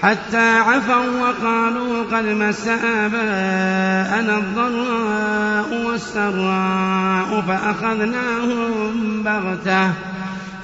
حتى 0.00 0.58
عفوا 0.58 1.20
وقالوا 1.20 2.04
قد 2.12 2.24
مس 2.24 2.68
آباءنا 2.68 4.38
الضراء 4.38 5.86
والسراء 5.86 7.44
فأخذناهم 7.48 9.22
بغتة. 9.22 9.90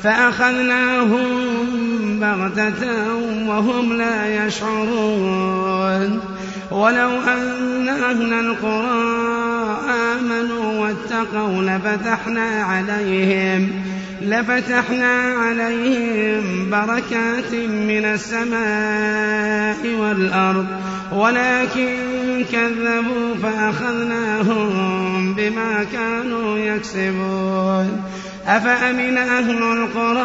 فأخذناهم 0.02 1.26
بغتة 2.20 3.14
وهم 3.46 3.92
لا 3.92 4.46
يشعرون. 4.46 6.20
ولو 6.70 7.10
أن 7.10 7.88
أهل 7.88 8.32
القرى 8.32 9.78
آمنوا 9.90 10.80
واتقوا 10.80 11.62
لفتحنا 11.62 12.64
عليهم 12.64 13.70
لفتحنا 14.22 15.34
عليهم 15.34 16.70
بركات 16.70 17.54
من 17.64 18.04
السماء 18.04 19.94
والأرض 20.00 20.66
ولكن 21.12 21.96
كذبوا 22.52 23.34
فأخذناهم 23.42 25.34
بما 25.34 25.86
كانوا 25.92 26.58
يكسبون. 26.58 28.02
أفأمن 28.48 29.18
أهل 29.18 29.62
القرى 29.62 30.22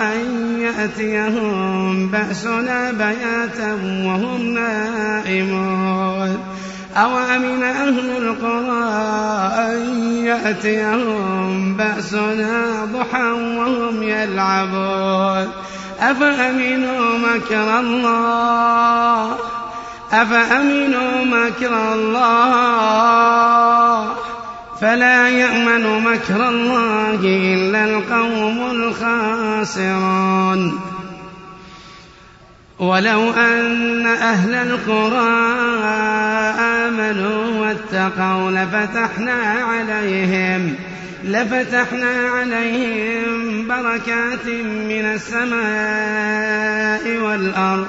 أن 0.00 0.56
يأتيهم 0.60 2.08
بأسنا 2.08 2.92
بياتا 2.92 3.72
وهم 3.82 4.42
نائمون؟ 4.54 6.38
أوأمن 6.96 7.62
أهل 7.62 8.16
القرى 8.16 8.84
أن 9.72 9.86
يأتيهم 10.24 11.76
بأسنا 11.76 12.84
ضحى 12.84 13.30
وهم 13.30 14.02
يلعبون؟ 14.02 15.48
أفأمنوا 16.00 17.18
مكر 17.18 17.80
الله؟ 17.80 19.36
أفأمنوا 20.12 21.24
مكر 21.24 21.94
الله؟ 21.94 23.48
فلا 24.80 25.28
يأمن 25.28 26.04
مكر 26.04 26.48
الله 26.48 27.20
إلا 27.54 27.84
القوم 27.84 28.70
الخاسرون. 28.70 30.80
ولو 32.78 33.32
أن 33.32 34.06
أهل 34.06 34.54
القرى 34.54 35.30
آمنوا 36.60 37.60
واتقوا 37.60 38.50
لفتحنا 38.50 39.42
عليهم 39.42 40.74
لفتحنا 41.24 42.28
عليهم 42.28 43.68
بركات 43.68 44.46
من 44.64 45.04
السماء 45.14 47.18
والأرض. 47.22 47.88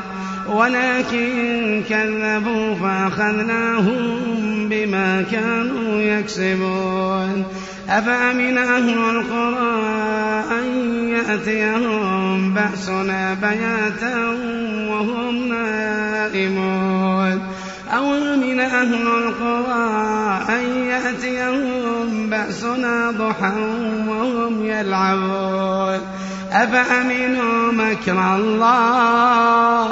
ولكن 0.53 1.83
كذبوا 1.89 2.75
فأخذناهم 2.75 4.19
بما 4.69 5.25
كانوا 5.31 6.01
يكسبون. 6.01 7.45
أفأمن 7.89 8.57
أهل 8.57 8.97
القرى 8.97 9.79
أن 10.59 10.65
يأتيهم 11.09 12.53
بأسنا 12.53 13.33
بياتا 13.33 14.25
وهم 14.89 15.47
نائمون؟ 15.47 17.41
أو 17.93 18.13
أمن 18.13 18.59
أهل 18.59 19.07
القرى 19.07 20.41
أن 20.49 20.65
يأتيهم 20.89 22.29
بأسنا 22.29 23.11
ضحى 23.11 23.53
وهم 24.07 24.65
يلعبون؟ 24.65 25.99
أفأمنوا 26.51 27.71
مكر 27.71 28.35
الله 28.35 29.89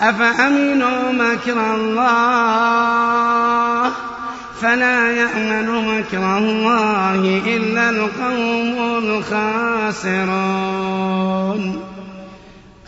أفأمنوا 0.00 1.12
مكر 1.12 1.74
الله 1.74 3.04
فلا 4.60 5.10
يأمن 5.10 5.68
مكر 5.68 6.38
الله 6.38 7.42
إلا 7.46 7.90
القوم 7.90 8.98
الخاسرون 10.04 10.74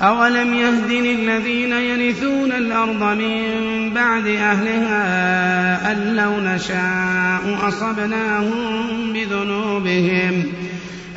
أولم 0.00 0.54
يهد 0.54 0.90
للذين 0.90 1.72
يرثون 1.72 2.52
الأرض 2.52 3.02
من 3.02 3.40
بعد 3.94 4.26
أهلها 4.26 5.92
أن 5.92 6.16
لو 6.16 6.40
نشاء 6.40 7.68
أصبناهم 7.68 9.12
بذنوبهم 9.12 10.52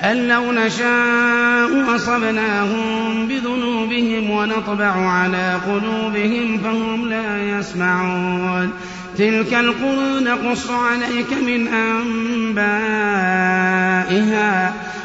أن 0.04 0.28
لو 0.28 0.52
نشاء 0.52 1.95
أصبناهم 1.95 3.28
بذنوبهم 3.28 4.30
ونطبع 4.30 5.10
على 5.10 5.60
قلوبهم 5.68 6.58
فهم 6.58 7.10
لا 7.10 7.60
يسمعون. 7.60 8.72
تلك 9.18 9.54
القرى 9.54 10.24
نقص 10.24 10.70
عليك 10.70 11.34
من 11.34 11.68
أنبائها. 11.68 12.34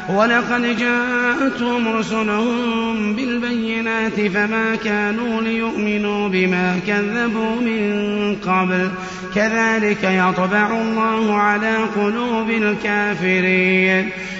ولقد 0.09 0.77
جاءتهم 0.77 1.87
رسلهم 1.87 3.13
بالبينات 3.13 4.21
فما 4.21 4.75
كانوا 4.75 5.41
ليؤمنوا 5.41 6.29
بما 6.29 6.79
كذبوا 6.87 7.55
من 7.55 8.35
قبل. 8.47 8.89
كذلك 9.35 10.03
يطبع 10.03 10.81
الله 10.81 11.35
على 11.35 11.75
قلوب 11.95 12.49
الكافرين. 12.49 14.09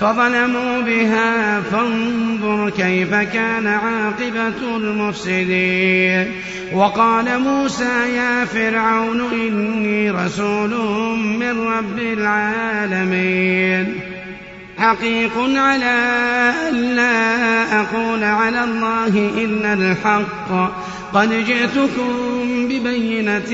فظلموا 0.00 0.80
بها 0.80 1.60
فانظر 1.60 2.70
كيف 2.70 3.14
كان 3.14 3.66
عاقبة 3.66 4.76
المفسدين. 4.76 6.32
وقال 6.74 7.40
موسى 7.40 8.14
يا 8.16 8.44
فرعون 8.44 9.20
إني 9.32 10.10
رسول 10.10 10.70
من 11.18 11.60
رب 11.60 11.98
العالمين. 11.98 13.94
حقيق 14.78 15.32
على 15.38 16.52
ألا 16.68 17.80
أقول 17.80 18.24
على 18.24 18.64
الله 18.64 19.30
إلا 19.38 19.72
الحق. 19.72 20.70
قد 21.14 21.44
جئتكم 21.46 22.68
ببينة 22.68 23.52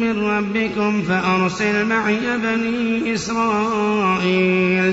من 0.00 0.22
ربكم 0.22 1.02
فأرسل 1.02 1.86
معي 1.86 2.18
بني 2.42 3.14
إسرائيل. 3.14 4.92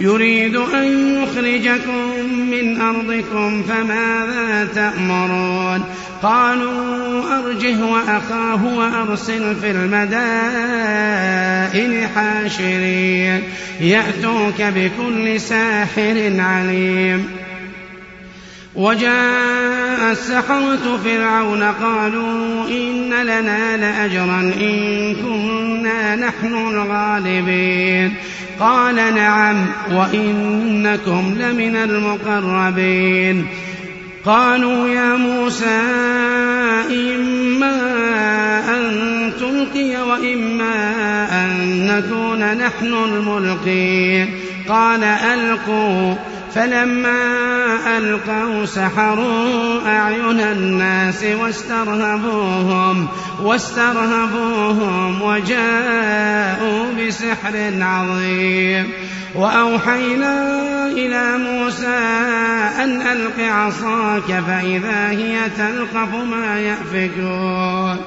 يريد 0.00 0.56
أن 0.56 1.22
يخرجكم 1.22 2.24
من 2.50 2.80
أرضكم 2.80 3.62
فماذا 3.62 4.68
تأمرون؟ 4.74 5.84
قالوا 6.22 7.22
أرجه 7.38 7.84
وأخاه 7.84 8.64
وأرسل 8.76 9.56
في 9.56 9.70
المدائن 9.70 10.08
حاشرين 12.14 13.42
يأتوك 13.80 14.62
بكل 14.62 15.40
ساحر 15.40 16.32
عليم. 16.38 17.26
وجاء 18.74 20.12
السحرة 20.12 21.00
فرعون 21.04 21.62
قالوا 21.62 22.68
إن 22.68 23.10
لنا 23.22 23.76
لأجرا 23.76 24.40
إن 24.60 25.14
كنا 25.14 26.16
نحن 26.16 26.54
الغالبين. 26.54 28.14
قال 28.60 28.94
نعم 28.94 29.66
وإنكم 29.92 31.34
لمن 31.38 31.76
المقربين. 31.76 33.46
قالوا 34.24 34.88
يا 34.88 35.16
موسى 35.16 35.80
إما 36.90 37.76
أن 38.76 39.32
تلقي 39.40 39.96
وإما 40.08 40.74
أن 41.32 41.86
نكون 41.86 42.54
نحن 42.54 42.94
الملقين. 43.04 44.30
قال 44.68 45.04
ألقوا. 45.04 46.14
فلما 46.54 47.18
ألقوا 47.98 48.66
سحروا 48.66 49.80
أعين 49.86 50.40
الناس 50.40 51.24
واسترهبوهم 51.40 53.08
واسترهبوهم 53.42 55.22
وجاءوا 55.22 56.84
بسحر 56.92 57.72
عظيم. 57.80 58.92
وأوحينا 59.34 60.46
إلى 60.86 61.38
موسى 61.38 61.98
أن 62.82 63.02
ألق 63.02 63.40
عصاك 63.40 64.42
فإذا 64.46 65.08
هي 65.10 65.38
تلقف 65.58 66.14
ما 66.14 66.60
يأفكون. 66.60 68.00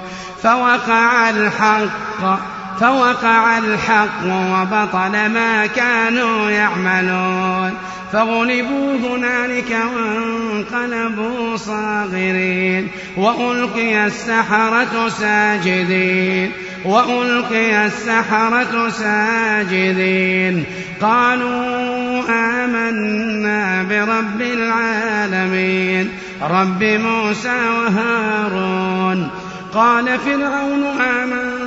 فوقع 0.43 1.29
الحق 1.29 2.52
فوقع 2.79 3.57
الحق 3.57 4.25
وبطل 4.25 5.29
ما 5.29 5.65
كانوا 5.65 6.49
يعملون. 6.49 7.73
فغلبوا 8.13 8.97
هنالك 8.97 9.77
وانقلبوا 9.95 11.57
صاغرين. 11.57 12.87
وألقي 13.17 14.05
السحرة 14.05 15.09
ساجدين. 15.09 16.51
وألقي 16.85 17.85
السحرة 17.85 18.89
ساجدين. 18.89 20.63
قالوا 21.01 22.21
آمنا 22.29 23.83
برب 23.83 24.41
العالمين. 24.41 26.09
رب 26.41 26.83
موسى 26.83 27.69
وهارون. 27.69 29.29
قال 29.73 30.19
فرعون 30.19 30.83
آمنتم 31.01 31.62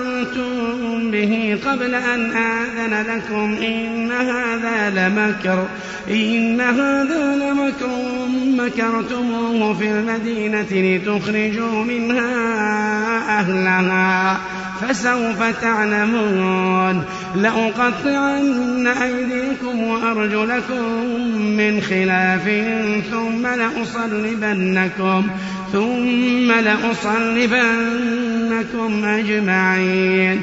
به 1.16 1.58
قبل 1.66 1.94
أن 1.94 2.30
آذن 2.30 3.06
لكم 3.16 3.56
إن 3.62 4.12
هذا 4.12 4.90
لمكر 4.90 5.66
إن 6.10 6.60
هذا 6.60 7.36
لمكر. 7.36 8.06
مكرتموه 8.56 9.74
في 9.74 9.90
المدينة 9.90 10.66
لتخرجوا 10.72 11.84
منها 11.84 12.30
أهلها. 13.40 14.38
فسوف 14.80 15.42
تعلمون. 15.62 17.04
لأقطعن 17.36 18.86
أيديكم 18.86 19.82
وأرجلكم 19.82 21.06
من 21.38 21.80
خلاف 21.80 22.42
ثم 23.10 23.46
لأصلبنكم 23.46 25.26
ثم 25.72 26.52
لأصلبنكم 26.52 27.64
أجمعين. 29.04 30.42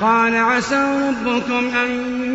قال 0.00 0.36
عسى 0.36 1.08
ربكم 1.08 1.76
أن 1.76 1.90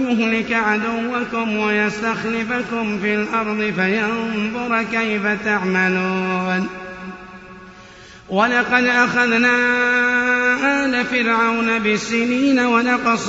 يهلك 0.09 0.53
عدوكم 0.53 1.57
ويستخلفكم 1.57 2.99
في 2.99 3.15
الأرض 3.15 3.73
فينظر 3.75 4.83
كيف 4.83 5.25
تعملون. 5.45 6.69
ولقد 8.29 8.83
أخذنا 8.83 9.55
آل 10.85 11.05
فرعون 11.05 11.79
بالسنين 11.79 12.59
ونقص 12.59 13.27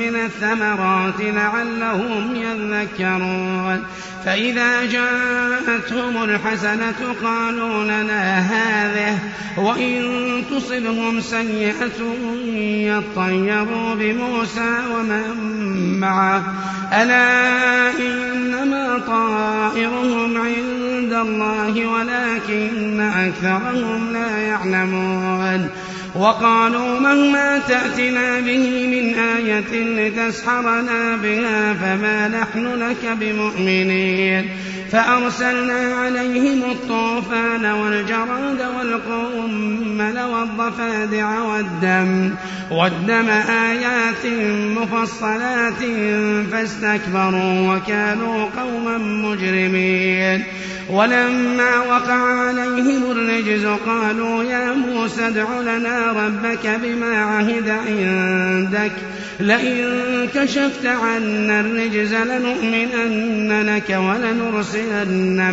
من 0.00 0.16
الثمرات 0.24 1.20
لعلهم 1.20 2.36
يذكرون 2.36 3.82
فإذا 4.24 4.84
جاءتهم 4.84 6.24
الحسنة 6.24 7.14
قالوا 7.22 7.84
لنا 7.84 8.38
هذه 8.38 9.18
وإن 9.56 10.02
تصبهم 10.50 11.20
سيئة 11.20 12.02
يطيروا 12.86 13.94
بموسى 13.94 14.74
ومن 14.94 16.00
معه 16.00 16.42
ألا 16.92 17.90
إنما 17.98 18.98
طائرهم 19.06 20.36
عند 20.36 21.12
الله 21.12 21.86
ولكن 21.86 23.00
أكثرهم 23.00 24.12
لا 24.12 24.25
يعلمون. 24.30 25.68
وقالوا 26.14 27.00
مهما 27.00 27.58
تأتنا 27.58 28.40
به 28.40 28.86
من 28.86 29.14
آية 29.14 29.84
لتسحرنا 29.84 31.16
بها 31.16 31.74
فما 31.74 32.28
نحن 32.28 32.66
لك 32.66 33.16
بمؤمنين. 33.20 34.48
فأرسلنا 34.92 35.94
عليهم 35.94 36.62
الطوفان 36.70 37.64
والجراد 37.64 38.62
والقمل 38.78 40.20
والضفادع 40.20 41.40
والدم 41.40 42.34
والدم 42.70 43.28
آيات 43.48 44.26
مفصلات 44.76 45.82
فاستكبروا 46.52 47.76
وكانوا 47.76 48.46
قوما 48.56 48.98
مجرمين. 48.98 50.44
ولما 50.90 51.78
وقع 51.78 52.46
عليهم 52.46 53.10
الرجز 53.10 53.66
قالوا 53.86 54.44
يا 54.44 54.72
موسى 54.72 55.26
ادع 55.26 55.60
لنا 55.60 56.12
ربك 56.12 56.80
بما 56.82 57.16
عهد 57.16 57.68
عندك. 57.68 58.92
لئن 59.40 60.28
كشفت 60.34 60.86
عنا 60.86 61.60
الرجز 61.60 62.14
لنؤمنن 62.14 63.62
لك 63.62 63.90
ولنرسلن 63.90 64.85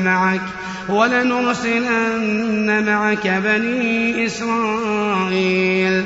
معك 0.03 0.41
ولنرسلن 0.89 2.83
معك 2.85 3.27
بني 3.27 4.25
إسرائيل. 4.25 6.05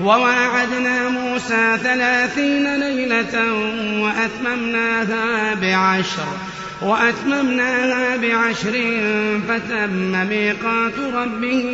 وواعدنا 0.00 1.08
موسى 1.08 1.78
ثلاثين 1.82 2.76
ليلة 2.76 3.54
وأتممناها 4.00 5.54
بعشر 5.54 6.26
وأتممناها 6.82 8.16
بعشر 8.16 9.00
فتم 9.48 10.28
ميقات 10.28 10.98
ربه 11.14 11.64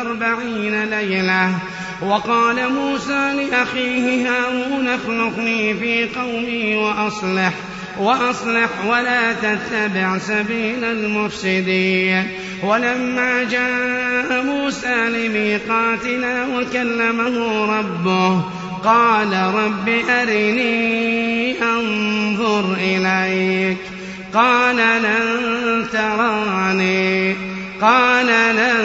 أربعين 0.00 0.84
ليلة. 0.84 1.54
وقال 2.02 2.72
موسى 2.72 3.32
لأخيه 3.34 4.30
هارون 4.30 4.88
اخلقني 4.88 5.74
في 5.74 6.08
قومي 6.20 6.76
وأصلح. 6.76 7.52
وأصلح 7.98 8.68
ولا 8.88 9.32
تتبع 9.32 10.18
سبيل 10.18 10.84
المفسدين. 10.84 12.28
ولما 12.62 13.44
جاء 13.50 14.42
موسى 14.42 15.08
لميقاتنا 15.08 16.46
وكلمه 16.54 17.64
ربه 17.78 18.42
قال 18.84 19.32
رب 19.54 19.88
أرني 19.88 21.62
أنظر 21.62 22.76
إليك. 22.80 23.78
قال 24.34 24.76
لن 24.76 25.84
تراني. 25.92 27.34
قال 27.80 28.26
لن 28.56 28.84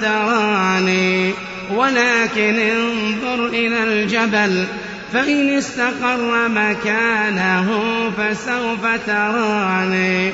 تراني. 0.00 1.30
ولكن 1.74 2.58
انظر 2.58 3.46
إلى 3.46 3.82
الجبل. 3.82 4.64
فإن 5.12 5.48
استقر 5.48 6.48
مكانه 6.48 7.80
فسوف 8.18 8.86
تراني. 9.06 10.30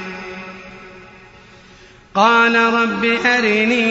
قال 2.14 2.56
رب 2.56 3.04
أرني 3.04 3.86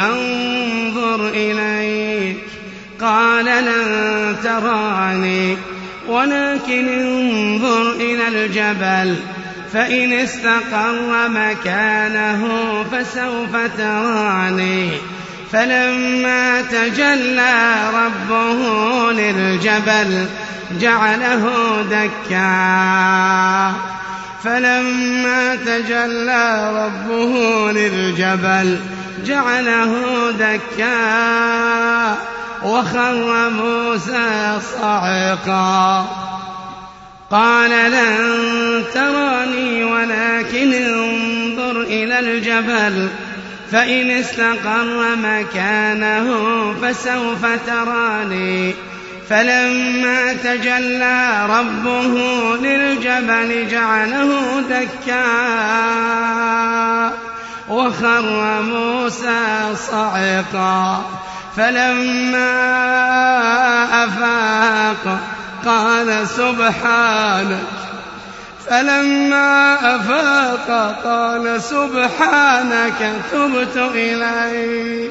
أنظر 0.00 1.28
إليك. 1.28 2.36
قال 3.00 3.44
لن 3.44 4.36
تراني. 4.44 5.56
ولكن 6.08 6.88
انظر 6.88 7.92
إلى 7.92 8.28
الجبل. 8.28 9.16
فإن 9.72 10.12
استقر 10.12 11.28
مكانه 11.28 12.48
فسوف 12.92 13.56
تراني. 13.78 14.90
فلما 15.52 16.62
تجلى 16.62 17.76
ربه 17.94 19.12
للجبل 19.12 20.26
جعله 20.80 21.50
دكا. 21.90 23.72
فلما 24.44 25.56
تجلى 25.56 26.72
ربه 26.84 27.72
للجبل 27.72 28.78
جعله 29.26 29.94
دكا. 30.30 32.16
وخر 32.64 33.50
موسى 33.50 34.58
صعقا. 34.80 36.06
قال 37.30 37.70
لن 37.70 38.84
تراني 38.94 39.84
ولكن 39.84 40.72
انظر 40.72 41.80
إلى 41.80 42.18
الجبل. 42.18 43.08
فإن 43.72 44.10
استقر 44.10 45.16
مكانه 45.16 46.26
فسوف 46.82 47.46
تراني. 47.66 48.74
فلما 49.30 50.32
تجلى 50.32 51.46
ربه 51.50 52.16
للجبل 52.56 53.68
جعله 53.70 54.60
دكا. 54.70 55.24
وخر 57.68 58.62
موسى 58.62 59.74
صعقا. 59.90 61.04
فلما 61.56 62.50
أفاق 64.04 65.20
قال 65.66 66.28
سبحانك 66.28 67.89
فلما 68.70 69.74
أفاق 69.96 71.00
قال 71.04 71.62
سبحانك 71.62 73.14
تبت 73.32 73.76
إليك. 73.94 75.10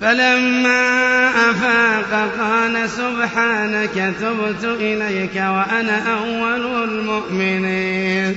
فلما 0.00 1.30
أفاق 1.50 2.28
قال 2.38 2.90
سبحانك 2.90 4.14
تبت 4.20 4.64
إليك 4.64 5.36
وأنا 5.36 6.02
أول 6.18 6.84
المؤمنين. 6.84 8.36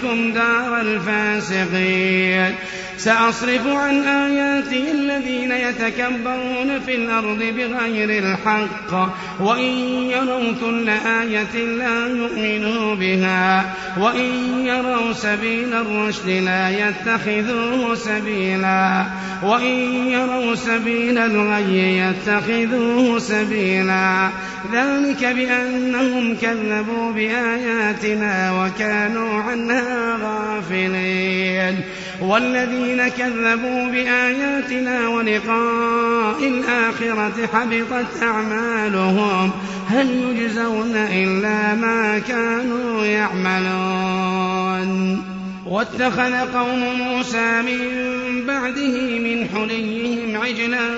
سأريكم 0.00 0.32
دار 0.32 0.80
الفاسقين. 0.80 2.54
سأصرف 2.98 3.66
عن 3.66 4.02
آياتي 4.02 4.90
الذين 4.90 5.52
يتكبرون 5.52 6.80
في 6.86 6.94
الأرض 6.94 7.38
بغير 7.38 8.24
الحق 8.24 9.12
وإن 9.40 9.72
يروا 10.10 10.52
كل 10.60 10.88
آية 10.88 11.64
لا 11.64 12.06
يؤمنوا 12.06 12.94
بها 12.94 13.74
وإن 13.98 14.64
يروا 14.66 15.12
سبيل 15.12 15.74
الرشد 15.74 16.28
لا 16.28 16.88
يتخذوه 16.88 17.94
سبيلا 17.94 19.06
وإن 19.42 20.06
يروا 20.06 20.54
سبيل 20.54 21.18
الغي 21.18 21.98
يتخذوه 21.98 23.18
سبيلا. 23.18 24.28
ذلك 24.72 25.24
بأنهم 25.24 26.36
كذبوا 26.36 27.12
بآياتنا 27.12 28.52
وكانوا 28.52 29.42
عنها 29.42 30.16
غافلين. 30.22 31.80
والذين 32.20 33.08
كذبوا 33.08 33.88
بآياتنا 33.88 35.08
ولقاء 35.08 36.48
الآخرة 36.48 37.46
حبطت 37.52 38.22
أعمالهم 38.22 39.50
هل 39.88 40.10
يجزون 40.10 40.96
إلا 40.96 41.74
ما 41.74 42.18
كانوا 42.18 43.04
يعملون. 43.04 44.48
واتخذ 45.66 46.34
قوم 46.54 46.80
موسى 46.98 47.62
من 47.62 47.78
بعده 48.46 49.18
من 49.18 49.48
حليهم 49.54 50.36
عجلا 50.36 50.88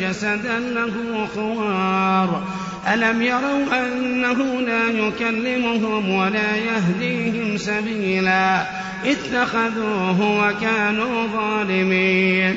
جسدا 0.00 0.58
له 0.58 1.26
خوار. 1.34 2.42
ألم 2.94 3.22
يروا 3.22 3.86
أنه 3.86 4.60
لا 4.60 4.88
يكلمهم 4.88 6.10
ولا 6.10 6.56
يهديهم 6.56 7.56
سبيلا؟ 7.56 8.66
اتخذوه 9.06 10.48
وكانوا 10.48 11.26
ظالمين. 11.26 12.56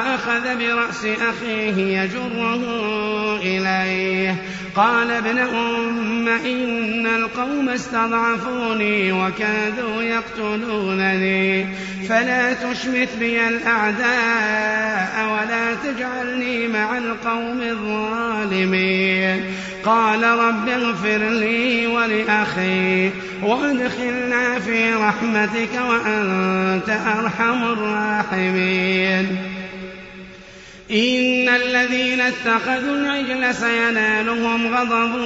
وأخذ 0.00 0.58
برأس 0.58 1.04
أخيه 1.04 2.02
يجره 2.02 2.62
إليه. 3.42 4.36
قال 4.76 5.10
ابن 5.10 5.38
أم 5.38 6.28
إن 6.28 7.06
القوم 7.06 7.68
استضعفوني 7.68 9.12
وكادوا 9.12 10.02
يقتلونني 10.02 11.66
فلا 12.08 12.52
تشمت 12.52 13.08
بي 13.18 13.48
الأعداء 13.48 15.26
ولا 15.32 15.74
تجعلني 15.74 16.68
مع 16.68 16.98
القوم 16.98 17.60
الظالمين. 17.60 19.44
قال 19.84 20.22
رب 20.22 20.68
اغفر 20.68 21.18
لي 21.28 21.86
ولأخي 21.86 23.10
وأدخلنا 23.42 24.58
في 24.58 24.94
رحمتك 24.94 25.70
وأنت 25.88 26.88
أرحم 26.88 27.62
الراحمين. 27.62 29.49
إن 30.92 31.48
الذين 31.48 32.20
اتخذوا 32.20 32.96
العجل 32.96 33.54
سينالهم 33.54 34.74
غضب 34.74 35.16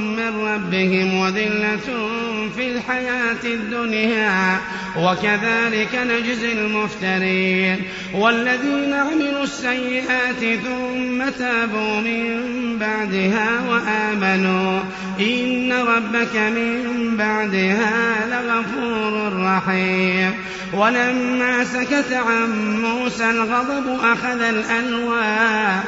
من 0.00 0.44
ربهم 0.44 1.18
وذلة 1.18 2.08
في 2.50 2.72
الحياة 2.72 3.44
الدنيا 3.44 4.58
وكذلك 4.98 5.94
نجزي 5.94 6.52
المفترين. 6.52 7.82
والذين 8.14 8.92
عملوا 8.92 9.42
السيئات 9.42 10.60
ثم 10.64 11.28
تابوا 11.38 12.00
من 12.00 12.78
بعدها 12.78 13.48
وآمنوا 13.68 14.80
إن 15.20 15.72
ربك 15.72 16.36
من 16.36 17.16
بعدها 17.16 18.26
لغفور 18.26 19.42
رحيم. 19.42 20.34
ولما 20.72 21.64
سكت 21.64 22.12
عن 22.12 22.80
موسى 22.80 23.30
الغضب 23.30 24.00
أخذ 24.02 24.40
الألواح 24.40 25.82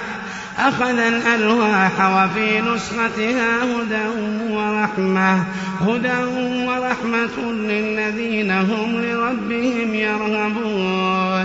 أخذ 0.59 0.99
الألواح 0.99 1.93
وفي 2.01 2.61
نسختها 2.61 3.65
هدى 3.65 4.07
ورحمة 4.51 5.45
هدى 5.81 6.25
ورحمة 6.67 7.53
للذين 7.53 8.51
هم 8.51 9.01
لربهم 9.01 9.95
يرهبون. 9.95 11.45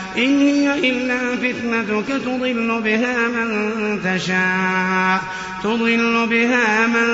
إن 0.17 0.37
هي 0.37 0.89
إلا 0.89 1.35
فتنتك 1.35 2.07
تضل 2.07 2.81
بها 2.83 3.27
من 3.27 3.99
تشاء. 4.03 5.21
تضل 5.63 6.27
بها 6.29 6.87
من 6.87 7.07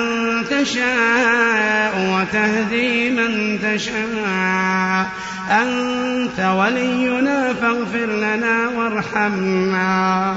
تشاء 0.44 2.14
وتهدي 2.14 3.10
من 3.10 3.58
تشاء. 3.62 5.06
أنت 5.50 6.40
ولينا 6.40 7.54
فاغفر 7.54 8.06
لنا 8.06 8.68
وارحمنا. 8.68 10.36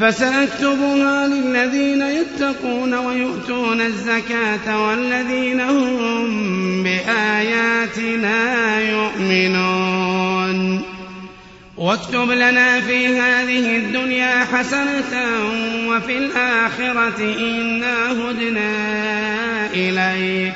فسأكتبها 0.00 1.28
للذين 1.28 2.02
يتقون 2.02 2.94
ويؤتون 2.94 3.80
الزكاة 3.80 4.86
والذين 4.86 5.60
هم 5.60 6.82
بآياتنا 6.82 8.80
يؤمنون. 8.80 10.82
واكتب 11.76 12.30
لنا 12.30 12.80
في 12.80 13.06
هذه 13.06 13.76
الدنيا 13.76 14.44
حسنة 14.44 15.26
وفي 15.88 16.18
الآخرة 16.18 17.34
إنا 17.38 18.12
هدنا 18.12 18.70
إليك. 19.74 20.54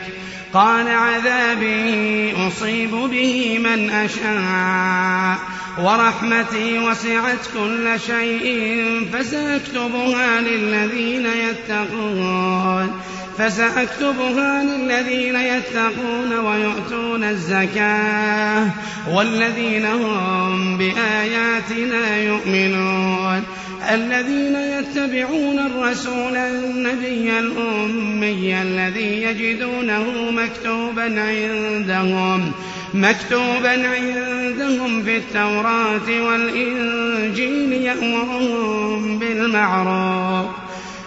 قال 0.53 0.89
عذابي 0.89 2.33
أصيب 2.49 2.91
به 2.91 3.59
من 3.59 3.91
أشاء. 3.91 5.39
ورحمتي 5.85 6.79
وسعت 6.79 7.47
كل 7.55 8.01
شيء 8.07 8.71
فسأكتبها 9.13 10.41
للذين 10.41 11.27
يتقون 11.27 12.91
فسأكتبها 13.39 14.65
للذين 14.65 15.37
يتقون 15.37 16.39
ويؤتون 16.39 17.25
الزكاة 17.25 18.67
والذين 19.09 19.87
هم 19.87 20.79
بآياتنا 20.79 22.17
يؤمنون. 22.17 23.43
الذين 23.91 24.57
يتبعون 24.57 25.59
الرسول 25.59 26.37
النبي 26.37 27.39
الأمي 27.39 28.63
الذي 28.63 29.23
يجدونه 29.23 30.31
مكتوبا 30.31 31.03
عندهم 31.03 32.53
مكتوبا 32.95 33.89
عندهم 33.89 35.03
في 35.03 35.17
التوراة 35.17 36.23
والإنجيل 36.23 37.73
يأمرهم 37.73 39.19
بالمعروف 39.19 40.47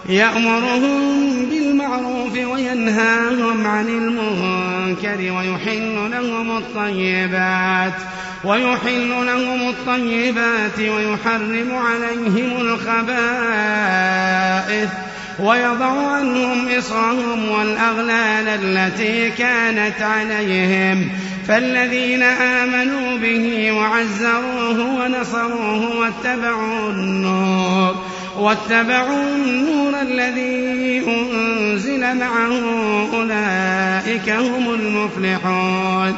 يأمرهم 0.10 1.46
بالمعروف 1.46 2.38
وينهاهم 2.38 3.68
عن 3.68 3.88
المنكر 3.88 5.32
ويحل 5.32 6.12
لهم 6.12 6.58
الطيبات 6.58 7.94
ويحل 8.44 9.10
لهم 9.10 9.70
الطيبات 9.70 10.80
ويحرم 10.80 11.76
عليهم 11.76 12.62
الخبائث 12.62 13.94
ويضع 15.40 16.12
عنهم 16.12 16.68
إصرهم 16.78 17.50
والأغلال 17.50 18.48
التي 18.48 19.30
كانت 19.30 20.02
عليهم. 20.02 21.10
فالذين 21.48 22.24
آمنوا 22.24 23.18
به 23.18 23.72
وعزروه 23.72 24.80
ونصروه 24.80 25.98
واتبعوا 25.98 26.90
النور 26.90 27.96
واتبعوا 28.38 29.24
النور 29.36 30.02
الذي 30.02 31.04
أنزل 31.08 32.18
معه 32.18 32.60
أولئك 33.14 34.30
هم 34.30 34.74
المفلحون. 34.74 36.18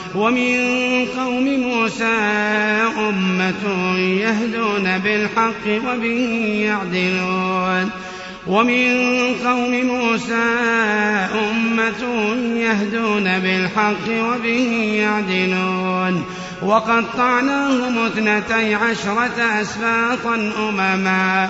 ومن 0.15 0.57
قوم 1.17 1.59
موسى 1.59 2.03
أمة 3.09 3.97
يهدون 3.97 4.97
بالحق 4.97 5.67
وبه 5.67 6.29
يعدلون. 6.65 7.89
ومن 8.47 8.93
قوم 9.45 9.85
موسى 9.85 10.43
أمة 11.51 12.03
يهدون 12.55 13.39
بالحق 13.39 14.07
وبه 14.09 14.93
يعدلون. 14.93 16.25
وقطعناهم 16.61 18.05
اثنتي 18.05 18.75
عشرة 18.75 19.61
أسباطا 19.61 20.51
أمما. 20.69 21.49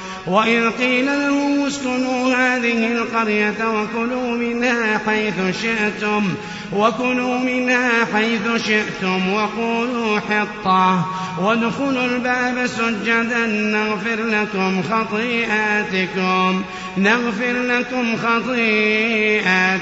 وإذ 0.27 0.69
قيل 0.69 1.05
لهم 1.05 1.65
اسكنوا 1.65 2.35
هذه 2.35 2.91
القرية 2.91 3.69
وكلوا 3.69 4.37
منها 4.37 4.97
حيث 5.05 5.61
شئتم 5.61 6.33
وكلوا 6.73 7.37
منها 7.37 8.05
حيث 8.13 8.65
شئتم 8.67 9.33
وقولوا 9.33 10.19
حطة 10.19 11.05
وادخلوا 11.39 12.05
الباب 12.05 12.67
سجدا 12.67 13.45
نغفر 13.47 14.23
لكم 14.23 14.83
خطيئاتكم 14.83 16.63
نغفر 16.97 17.53
لكم 17.53 18.17
خطيئاتكم 18.17 19.81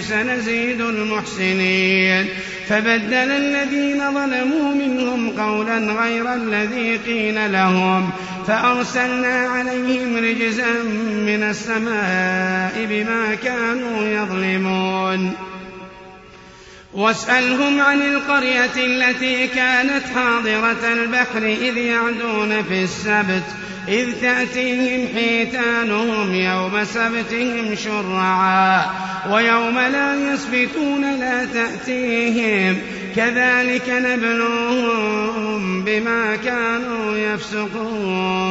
سنزيد 0.00 0.80
المحسنين. 0.80 2.28
فبدل 2.70 3.14
الذين 3.14 3.98
ظلموا 3.98 4.74
منهم 4.74 5.30
قولا 5.30 5.78
غير 5.78 6.34
الذي 6.34 6.96
قيل 6.96 7.52
لهم 7.52 8.10
فأرسلنا 8.46 9.48
عليهم 9.48 9.79
رجزا 10.16 10.82
من 11.26 11.42
السماء 11.42 12.86
بما 12.90 13.34
كانوا 13.34 14.02
يظلمون. 14.02 15.32
واسألهم 16.94 17.80
عن 17.80 18.02
القرية 18.02 18.76
التي 18.76 19.46
كانت 19.46 20.02
حاضرة 20.14 20.92
البحر 20.92 21.42
إذ 21.42 21.76
يعدون 21.76 22.62
في 22.62 22.82
السبت 22.82 23.42
إذ 23.88 24.12
تأتيهم 24.20 25.08
حيتانهم 25.14 26.34
يوم 26.34 26.84
سبتهم 26.84 27.74
شرعا 27.74 28.84
ويوم 29.30 29.78
لا 29.78 30.32
يسبتون 30.32 31.20
لا 31.20 31.44
تأتيهم 31.44 32.78
كذلك 33.16 33.88
نبلوهم 33.88 35.84
بما 35.84 36.36
كانوا 36.36 37.16
يفسقون. 37.16 38.50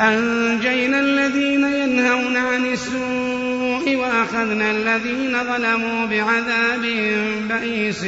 أنجينا 0.00 1.00
الذين 1.00 1.64
ينهون 1.64 2.36
عن 2.36 2.66
السوء 2.72 3.96
وأخذنا 3.96 4.70
الذين 4.70 5.36
ظلموا 5.44 6.06
بعذاب 6.06 6.80
بئيس 7.48 8.04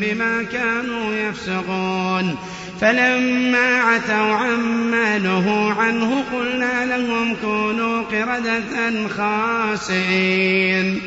بما 0.00 0.42
كانوا 0.52 1.14
يفسقون. 1.14 2.36
فلما 2.80 3.80
عتوا 3.80 4.34
عما 4.34 5.18
نهوا 5.18 5.72
عنه 5.72 6.24
قلنا 6.32 6.96
لهم 6.96 7.36
كونوا 7.42 8.02
قردة 8.02 9.08
خاسئين. 9.08 11.00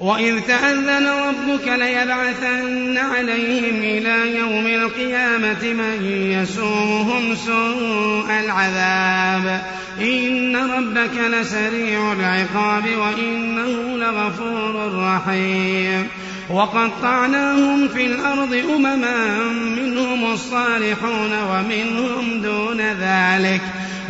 وإذ 0.00 0.40
تأذن 0.40 1.06
ربك 1.06 1.68
ليبعثن 1.68 2.98
عليهم 2.98 3.76
إلى 3.82 4.38
يوم 4.38 4.66
القيامة 4.66 5.72
من 5.72 6.04
يسومهم 6.10 7.34
سوء 7.34 8.30
العذاب 8.44 9.62
إن 10.00 10.56
ربك 10.56 11.16
لسريع 11.16 12.12
العقاب 12.12 12.84
وإنه 12.98 13.96
لغفور 13.96 14.92
رحيم 14.94 16.08
وقطعناهم 16.50 17.88
في 17.88 18.06
الأرض 18.06 18.54
أمما 18.74 19.38
منهم 19.52 20.32
الصالحون 20.32 21.32
ومنهم 21.42 22.40
دون 22.42 22.80
ذلك 22.80 23.60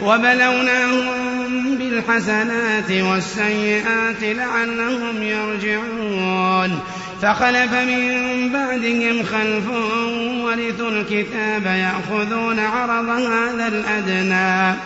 وبلوناهم 0.03 1.77
بالحسنات 1.79 2.91
والسيئات 2.91 4.23
لعلهم 4.23 5.23
يرجعون. 5.23 6.81
فخلف 7.23 7.73
من 7.73 8.49
بعدهم 8.53 9.23
خلف 9.23 9.69
ورثوا 10.45 10.91
الكتاب 10.91 11.67
يأخذون 11.67 12.59
عرض 12.59 13.09
هذا 13.09 13.69
الأدنى 13.69 14.77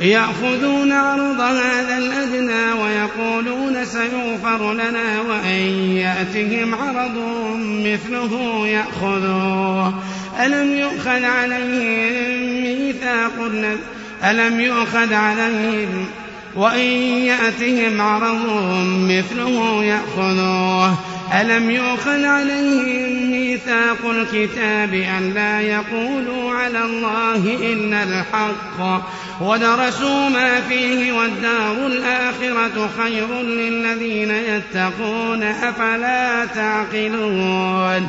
يأخذون 0.00 0.92
عرض 0.92 1.40
هذا 1.40 1.98
الأدنى 1.98 2.72
ويقولون 2.82 3.84
سيغفر 3.84 4.72
لنا 4.72 5.20
وإن 5.20 5.94
يأتهم 5.96 6.74
عرض 6.74 7.18
مثله 7.60 8.66
يأخذوه. 8.66 9.94
ألم 10.44 10.76
يؤخذ 10.76 11.24
عليهم 11.24 12.62
ميثاق 12.62 13.50
ألم 14.24 14.60
يؤخذ 14.60 15.14
عليهم 15.14 16.06
وإن 16.56 16.90
يأتهم 17.22 18.00
عرض 18.00 18.46
مثله 19.08 19.84
يأخذوه؟ 19.84 20.94
ألم 21.40 21.70
يؤخذ 21.70 22.24
عليهم 22.24 23.30
ميثاق 23.30 24.10
الكتاب 24.10 24.94
أن 24.94 25.32
لا 25.34 25.60
يقولوا 25.60 26.52
على 26.52 26.84
الله 26.84 27.56
إلا 27.72 28.02
الحق 28.02 29.02
ودرسوا 29.40 30.28
ما 30.28 30.60
فيه 30.60 31.12
والدار 31.12 31.86
الآخرة 31.86 32.90
خير 32.98 33.42
للذين 33.42 34.30
يتقون 34.30 35.42
أفلا 35.42 36.44
تعقلون؟ 36.44 38.08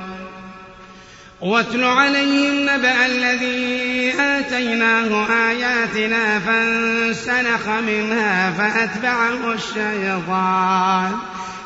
واتل 1.41 1.83
عليهم 1.83 2.69
نبأ 2.69 3.05
الذي 3.05 4.13
آتيناه 4.19 5.27
آياتنا 5.49 6.39
فانسلخ 6.39 7.67
منها 7.67 8.51
فأتبعه 8.51 9.53
الشيطان 9.53 11.11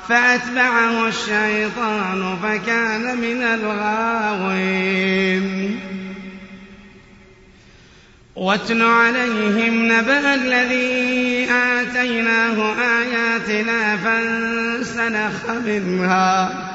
فأتبعه 0.10 1.08
الشيطان 1.08 2.38
فكان 2.44 3.18
من 3.18 3.42
الغاوين. 3.44 4.86
واتل 8.36 8.82
عليهم 8.82 9.92
نبأ 9.92 10.34
الذي 10.34 11.48
آتيناه 11.52 12.76
آياتنا 13.02 13.98
فانسلخ 13.98 15.50
منها 15.66 16.75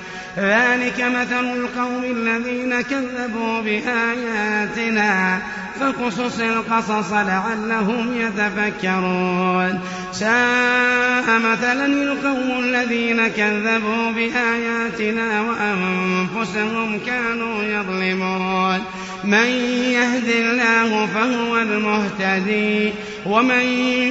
ذلك 0.37 1.01
مثل 1.01 1.45
القوم 1.45 2.03
الذين 2.03 2.81
كذبوا 2.81 3.61
بآياتنا. 3.61 5.41
فقصص 5.81 6.39
القصص 6.39 7.13
لعلهم 7.13 8.21
يتفكرون. 8.21 9.79
ساء 10.11 11.39
مثلا 11.39 11.85
القوم 11.85 12.59
الذين 12.59 13.27
كذبوا 13.27 14.11
بآياتنا 14.11 15.41
وأنفسهم 15.41 16.99
كانوا 17.05 17.63
يظلمون. 17.63 18.79
من 19.23 19.47
يهد 19.93 20.27
الله 20.27 21.05
فهو 21.05 21.57
المهتدي 21.57 22.93
ومن 23.25 23.61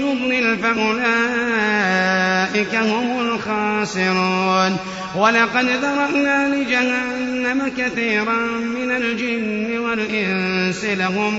يضلل 0.03 0.59
فأولئك 0.59 1.95
هم 2.75 3.21
الخاسرون. 3.21 4.77
ولقد 5.17 5.65
ذرأنا 5.65 6.55
لجهنم 6.55 7.73
كثيرا 7.79 8.39
من 8.61 8.91
الجن 8.91 9.79
والإنس 9.79 10.85
لهم 10.85 11.39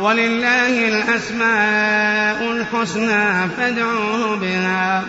ولله 0.00 0.88
الأسماء 0.88 2.52
الحسنى 2.52 3.48
فادعوه 3.48 4.36
بها 4.36 5.04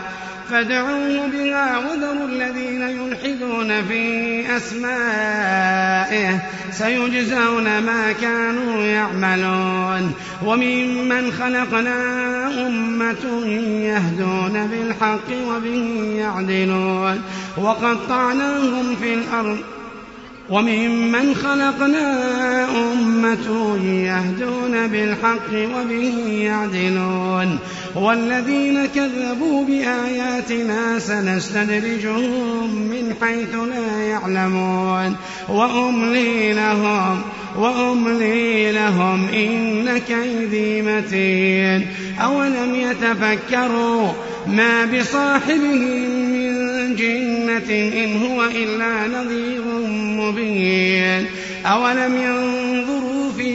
فادعوه 0.49 1.27
بها 1.27 1.77
وذروا 1.77 2.27
الذين 2.27 2.81
يلحدون 2.81 3.83
في 3.83 4.43
أسمائه 4.57 6.39
سيجزون 6.71 7.63
ما 7.79 8.11
كانوا 8.21 8.81
يعملون. 8.81 10.13
وممن 10.45 11.31
خلقنا 11.31 11.97
أمة 12.67 13.45
يهدون 13.65 14.67
بالحق 14.67 15.29
وبه 15.47 16.13
يعدلون. 16.17 17.21
وقطعناهم 17.57 18.95
في 18.95 19.13
الأرض 19.13 19.57
وممن 20.49 21.35
خلقنا 21.35 22.67
أمة 22.93 23.77
يهدون 23.85 24.87
بالحق 24.87 25.51
وبه 25.53 26.13
يعدلون 26.27 27.59
والذين 27.95 28.85
كذبوا 28.85 29.65
بآياتنا 29.65 30.99
سنستدرجهم 30.99 32.75
من 32.75 33.13
حيث 33.21 33.55
لا 33.55 34.03
يعلمون 34.03 35.15
وأملي 35.49 36.53
لهم 36.53 37.21
وأملي 37.57 38.71
لهم 38.71 39.27
إن 39.27 39.97
كيدي 39.97 40.81
متين. 40.81 41.87
أولم 42.21 42.75
يتفكروا 42.75 44.11
ما 44.47 44.85
بصاحبهم 44.85 46.29
من 46.29 46.95
جنة 46.95 47.69
إن 48.03 48.21
هو 48.21 48.43
إلا 48.43 49.07
نذير 49.07 49.63
مبين. 49.91 51.25
أولم 51.65 52.17
ينظروا 52.17 53.31
في 53.37 53.54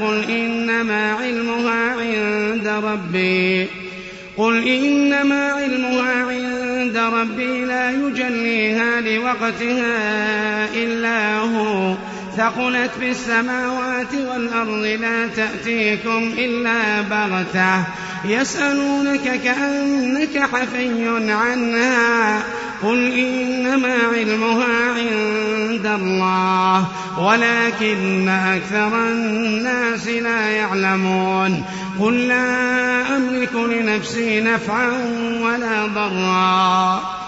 قل 0.00 0.30
إنما 0.30 1.12
علمها 1.12 1.94
عند 2.00 2.68
ربي 2.68 3.66
قل 4.36 4.68
إنما 4.68 5.48
علمها 5.48 6.24
عند 6.24 6.96
ربي 6.96 7.64
لا 7.64 7.90
يجليها 7.90 9.00
لوقتها 9.00 9.94
إلا 10.74 11.38
هو 11.38 11.94
ثقلت 12.38 12.90
في 13.00 13.10
السماوات 13.10 14.14
والأرض 14.14 15.00
لا 15.00 15.26
تأتيكم 15.26 16.32
إلا 16.38 17.00
بغتة. 17.00 17.84
يسألونك 18.24 19.40
كأنك 19.44 20.42
حفي 20.52 21.08
عنها. 21.32 22.42
قل 22.82 23.12
إنما 23.12 23.94
علمها 24.14 24.92
عند 24.92 25.86
الله 25.86 26.86
ولكن 27.18 28.28
أكثر 28.28 29.08
الناس 29.08 30.08
لا 30.08 30.50
يعلمون. 30.50 31.64
قل 32.00 32.28
لا 32.28 33.16
أملك 33.16 33.54
لنفسي 33.54 34.40
نفعا 34.40 34.92
ولا 35.42 35.86
ضرا. 35.86 37.27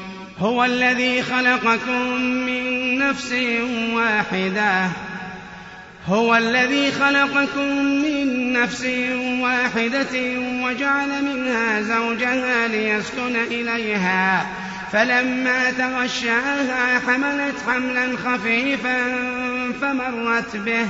هو 0.41 0.65
الذي 0.65 1.21
خلقكم 1.21 2.21
من 2.21 2.97
نفس 2.97 3.33
واحدة. 3.93 4.89
هو 6.07 6.35
الذي 6.35 6.91
خلقكم 6.91 7.85
من 7.85 8.53
نفس 8.53 8.85
واحدة 9.41 10.39
وجعل 10.63 11.23
منها 11.23 11.81
زوجها 11.81 12.67
ليسكن 12.67 13.35
إليها. 13.35 14.45
فلما 14.93 15.71
تغشاها 15.71 16.99
حملت 17.07 17.55
حملا 17.67 18.17
خفيفا 18.25 18.97
فمرت 19.81 20.55
به. 20.55 20.87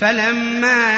فلما 0.00 0.94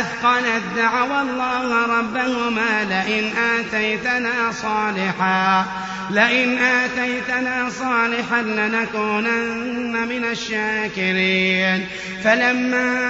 أثقلت 0.00 0.62
دعوا 0.76 1.22
الله 1.22 1.86
ربهما 1.98 2.84
لئن 2.84 3.30
آتيتنا 3.58 4.52
صالحا 4.62 5.66
لئن 6.10 6.58
آتيتنا 6.58 7.70
صالحا 7.70 8.42
لنكونن 8.42 10.08
من 10.08 10.24
الشاكرين. 10.24 11.86
فلما 12.24 13.08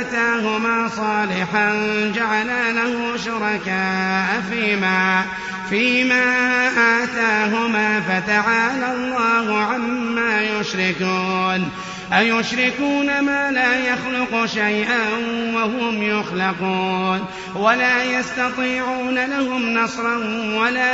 آتاهما 0.00 0.88
صالحا 0.88 1.74
جعلا 2.14 2.72
له 2.72 3.16
شركاء 3.16 4.42
فيما 4.50 5.24
فيما 5.70 6.68
آتاهما 7.04 8.00
فتعالى 8.00 8.92
الله 8.92 9.58
عما 9.58 10.42
يشركون. 10.42 11.70
أيشركون 12.12 13.20
ما 13.20 13.50
لا 13.50 13.78
يخلق 13.78 14.46
شيئا 14.46 15.08
وهم 15.54 16.02
يخلقون 16.02 17.24
ولا 17.54 18.04
يستطيعون 18.04 19.14
لهم 19.26 19.74
نصرا 19.74 20.16
ولا 20.54 20.92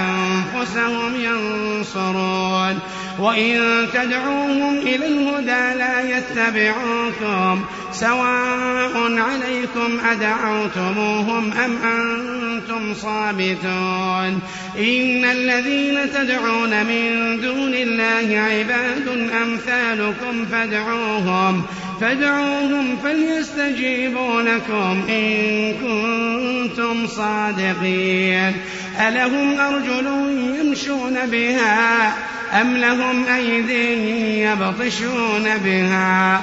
أنفسهم 0.00 1.14
ينصرون 1.14 2.78
وإن 3.18 3.86
تدعوهم 3.94 4.78
إلى 4.78 5.06
الهدى 5.06 5.78
لا 5.78 6.18
يتبعوكم 6.18 7.64
سواء 7.92 9.18
عليكم 9.18 10.00
أدعوتموهم 10.10 11.52
أم 11.52 11.76
أنتم 11.76 12.94
صامتون 12.94 14.40
إن 14.78 15.24
الذين 15.24 16.10
تدعون 16.14 16.86
من 16.86 17.40
دون 17.40 17.74
الله 17.74 18.40
عباد 18.40 19.08
أمثالكم 19.92 20.46
فادعوهم 20.46 21.62
فادعوهم 22.00 22.96
فليستجيبوا 23.04 24.42
لكم 24.42 25.02
إن 25.08 25.72
كنتم 25.72 27.06
صادقين. 27.06 28.52
ألهم 29.08 29.60
أرجل 29.60 30.06
يمشون 30.60 31.26
بها 31.26 32.14
أم 32.60 32.76
لهم 32.76 33.24
أيد 33.24 33.70
يبطشون 34.50 35.44
بها؟ 35.64 36.40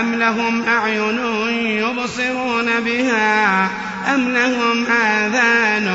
أم 0.00 0.14
لهم 0.14 0.62
أعين 0.64 1.18
يبصرون 1.58 2.80
بها؟ 2.80 3.64
أم 4.14 4.28
لهم 4.28 4.86
آذان 4.86 5.88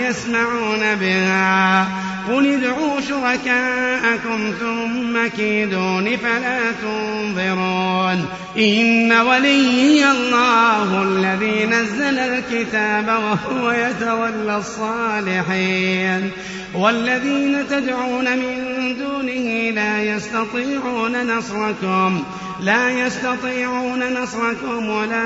يسمعون 0.00 0.94
بها؟ 0.94 1.86
قل 2.28 2.46
ادعوا 2.46 3.00
شركاءكم 3.00 4.52
ثم 4.60 5.26
كيدون 5.36 6.16
فلا 6.16 6.60
تنظرون. 6.82 8.26
إن 8.58 9.12
ولي 9.12 10.10
الله 10.10 11.02
الذي 11.02 11.66
نزل 11.66 12.18
الكتاب 12.18 13.08
وهو 13.08 13.70
يتولى 13.70 14.56
الصالحين. 14.56 16.30
والذين 16.74 17.68
تدعون 17.70 18.38
من 18.38 18.54
دونه 18.98 19.70
لا 19.70 20.02
يستطيعون 20.02 21.36
نصركم 21.36 22.22
لا 22.60 22.90
يستطيعون 22.90 24.22
نصركم 24.22 24.88
ولا 24.88 25.22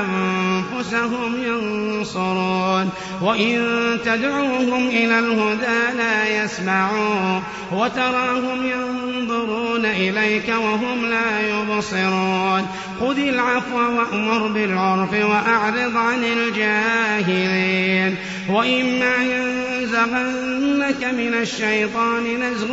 أنفسهم 0.00 1.42
ينصرون. 1.42 2.90
وإن 3.22 3.58
تدعوهم 4.04 4.88
إلى 4.88 5.18
الهدى 5.18 5.89
لا 5.96 6.44
يسمعون. 6.44 7.42
وتراهم 7.72 8.70
ينظرون 8.70 9.86
إليك 9.86 10.48
وهم 10.48 11.06
لا 11.06 11.40
يبصرون. 11.40 12.66
خذ 13.00 13.18
العفو 13.18 13.76
وأمر 13.76 14.46
بالعرف 14.46 15.12
وأعرض 15.12 15.96
عن 15.96 16.24
الجاهلين. 16.24 18.16
وإما 18.48 19.16
ينزغنك 19.16 21.04
من 21.04 21.34
الشيطان 21.34 22.42
نزغ 22.42 22.68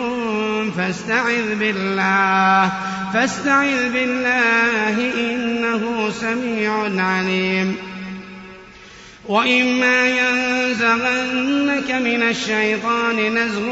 فاستعذ 0.78 1.55
بالله. 1.59 2.72
فاستعذ 3.13 3.89
بالله 3.93 5.11
إنه 5.18 6.09
سميع 6.09 7.03
عليم. 7.05 7.97
وإما 9.28 10.07
ينزغنك 10.07 11.91
من 11.91 12.23
الشيطان 12.23 13.15
نزغ 13.15 13.67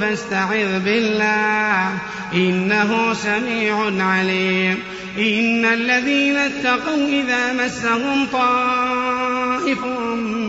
فاستعذ 0.00 0.80
بالله 0.84 1.98
إنه 2.34 3.14
سميع 3.14 4.04
عليم. 4.04 4.78
إن 5.18 5.64
الذين 5.64 6.36
اتقوا 6.36 7.08
إذا 7.08 7.52
مسهم 7.52 8.26
طائف 8.32 9.78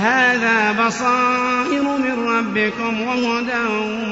هذا 0.00 0.72
بصائر 0.72 1.82
من 1.82 2.28
ربكم 2.28 3.00
وهدى 3.00 3.66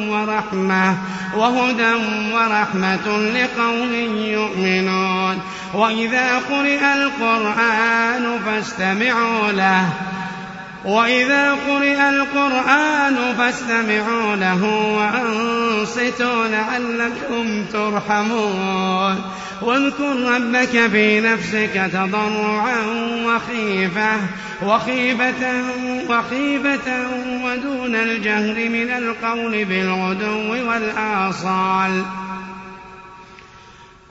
ورحمة 0.08 0.96
وهدى 1.36 1.92
ورحمة 2.34 3.18
لقوم 3.18 3.92
يؤمنون. 4.16 5.42
وإذا 5.74 6.38
قرئ 6.38 6.80
القرآن 6.94 8.38
فاستمعوا 8.46 9.52
له. 9.52 9.88
وإذا 10.84 11.52
قرئ 11.52 12.08
القرآن 12.08 13.34
فاستمعوا 13.38 14.36
له 14.36 14.64
وأنصتوا 14.96 16.46
لعلكم 16.46 17.64
ترحمون. 17.72 19.22
واذكر 19.62 20.34
ربك 20.34 20.86
في 20.86 21.20
نفسك 21.20 21.90
تضرعا 21.92 22.80
وخيفة 23.26 24.12
وخيفة 24.62 25.62
وخيفة 26.08 27.06
ودون 27.44 27.94
الجهر 27.94 28.68
من 28.68 28.90
القول 28.90 29.64
بالغدو 29.64 30.70
والآصال. 30.70 32.02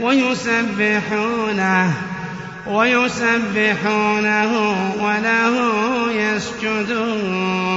ويسبحونه 0.00 1.92
ويسبحونه 2.66 4.52
وله 5.00 5.54
يسجدون. 6.12 7.68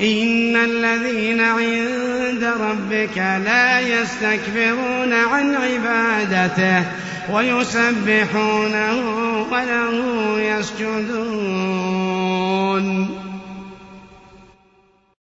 إن 0.00 0.56
الذين 0.56 1.40
عند 1.40 2.44
ربك 2.60 3.18
لا 3.18 3.80
يستكبرون 3.80 5.12
عن 5.12 5.54
عبادته 5.54 6.84
ويسبحونه 7.32 8.96
وله 9.52 9.92
يسجدون. 10.40 12.02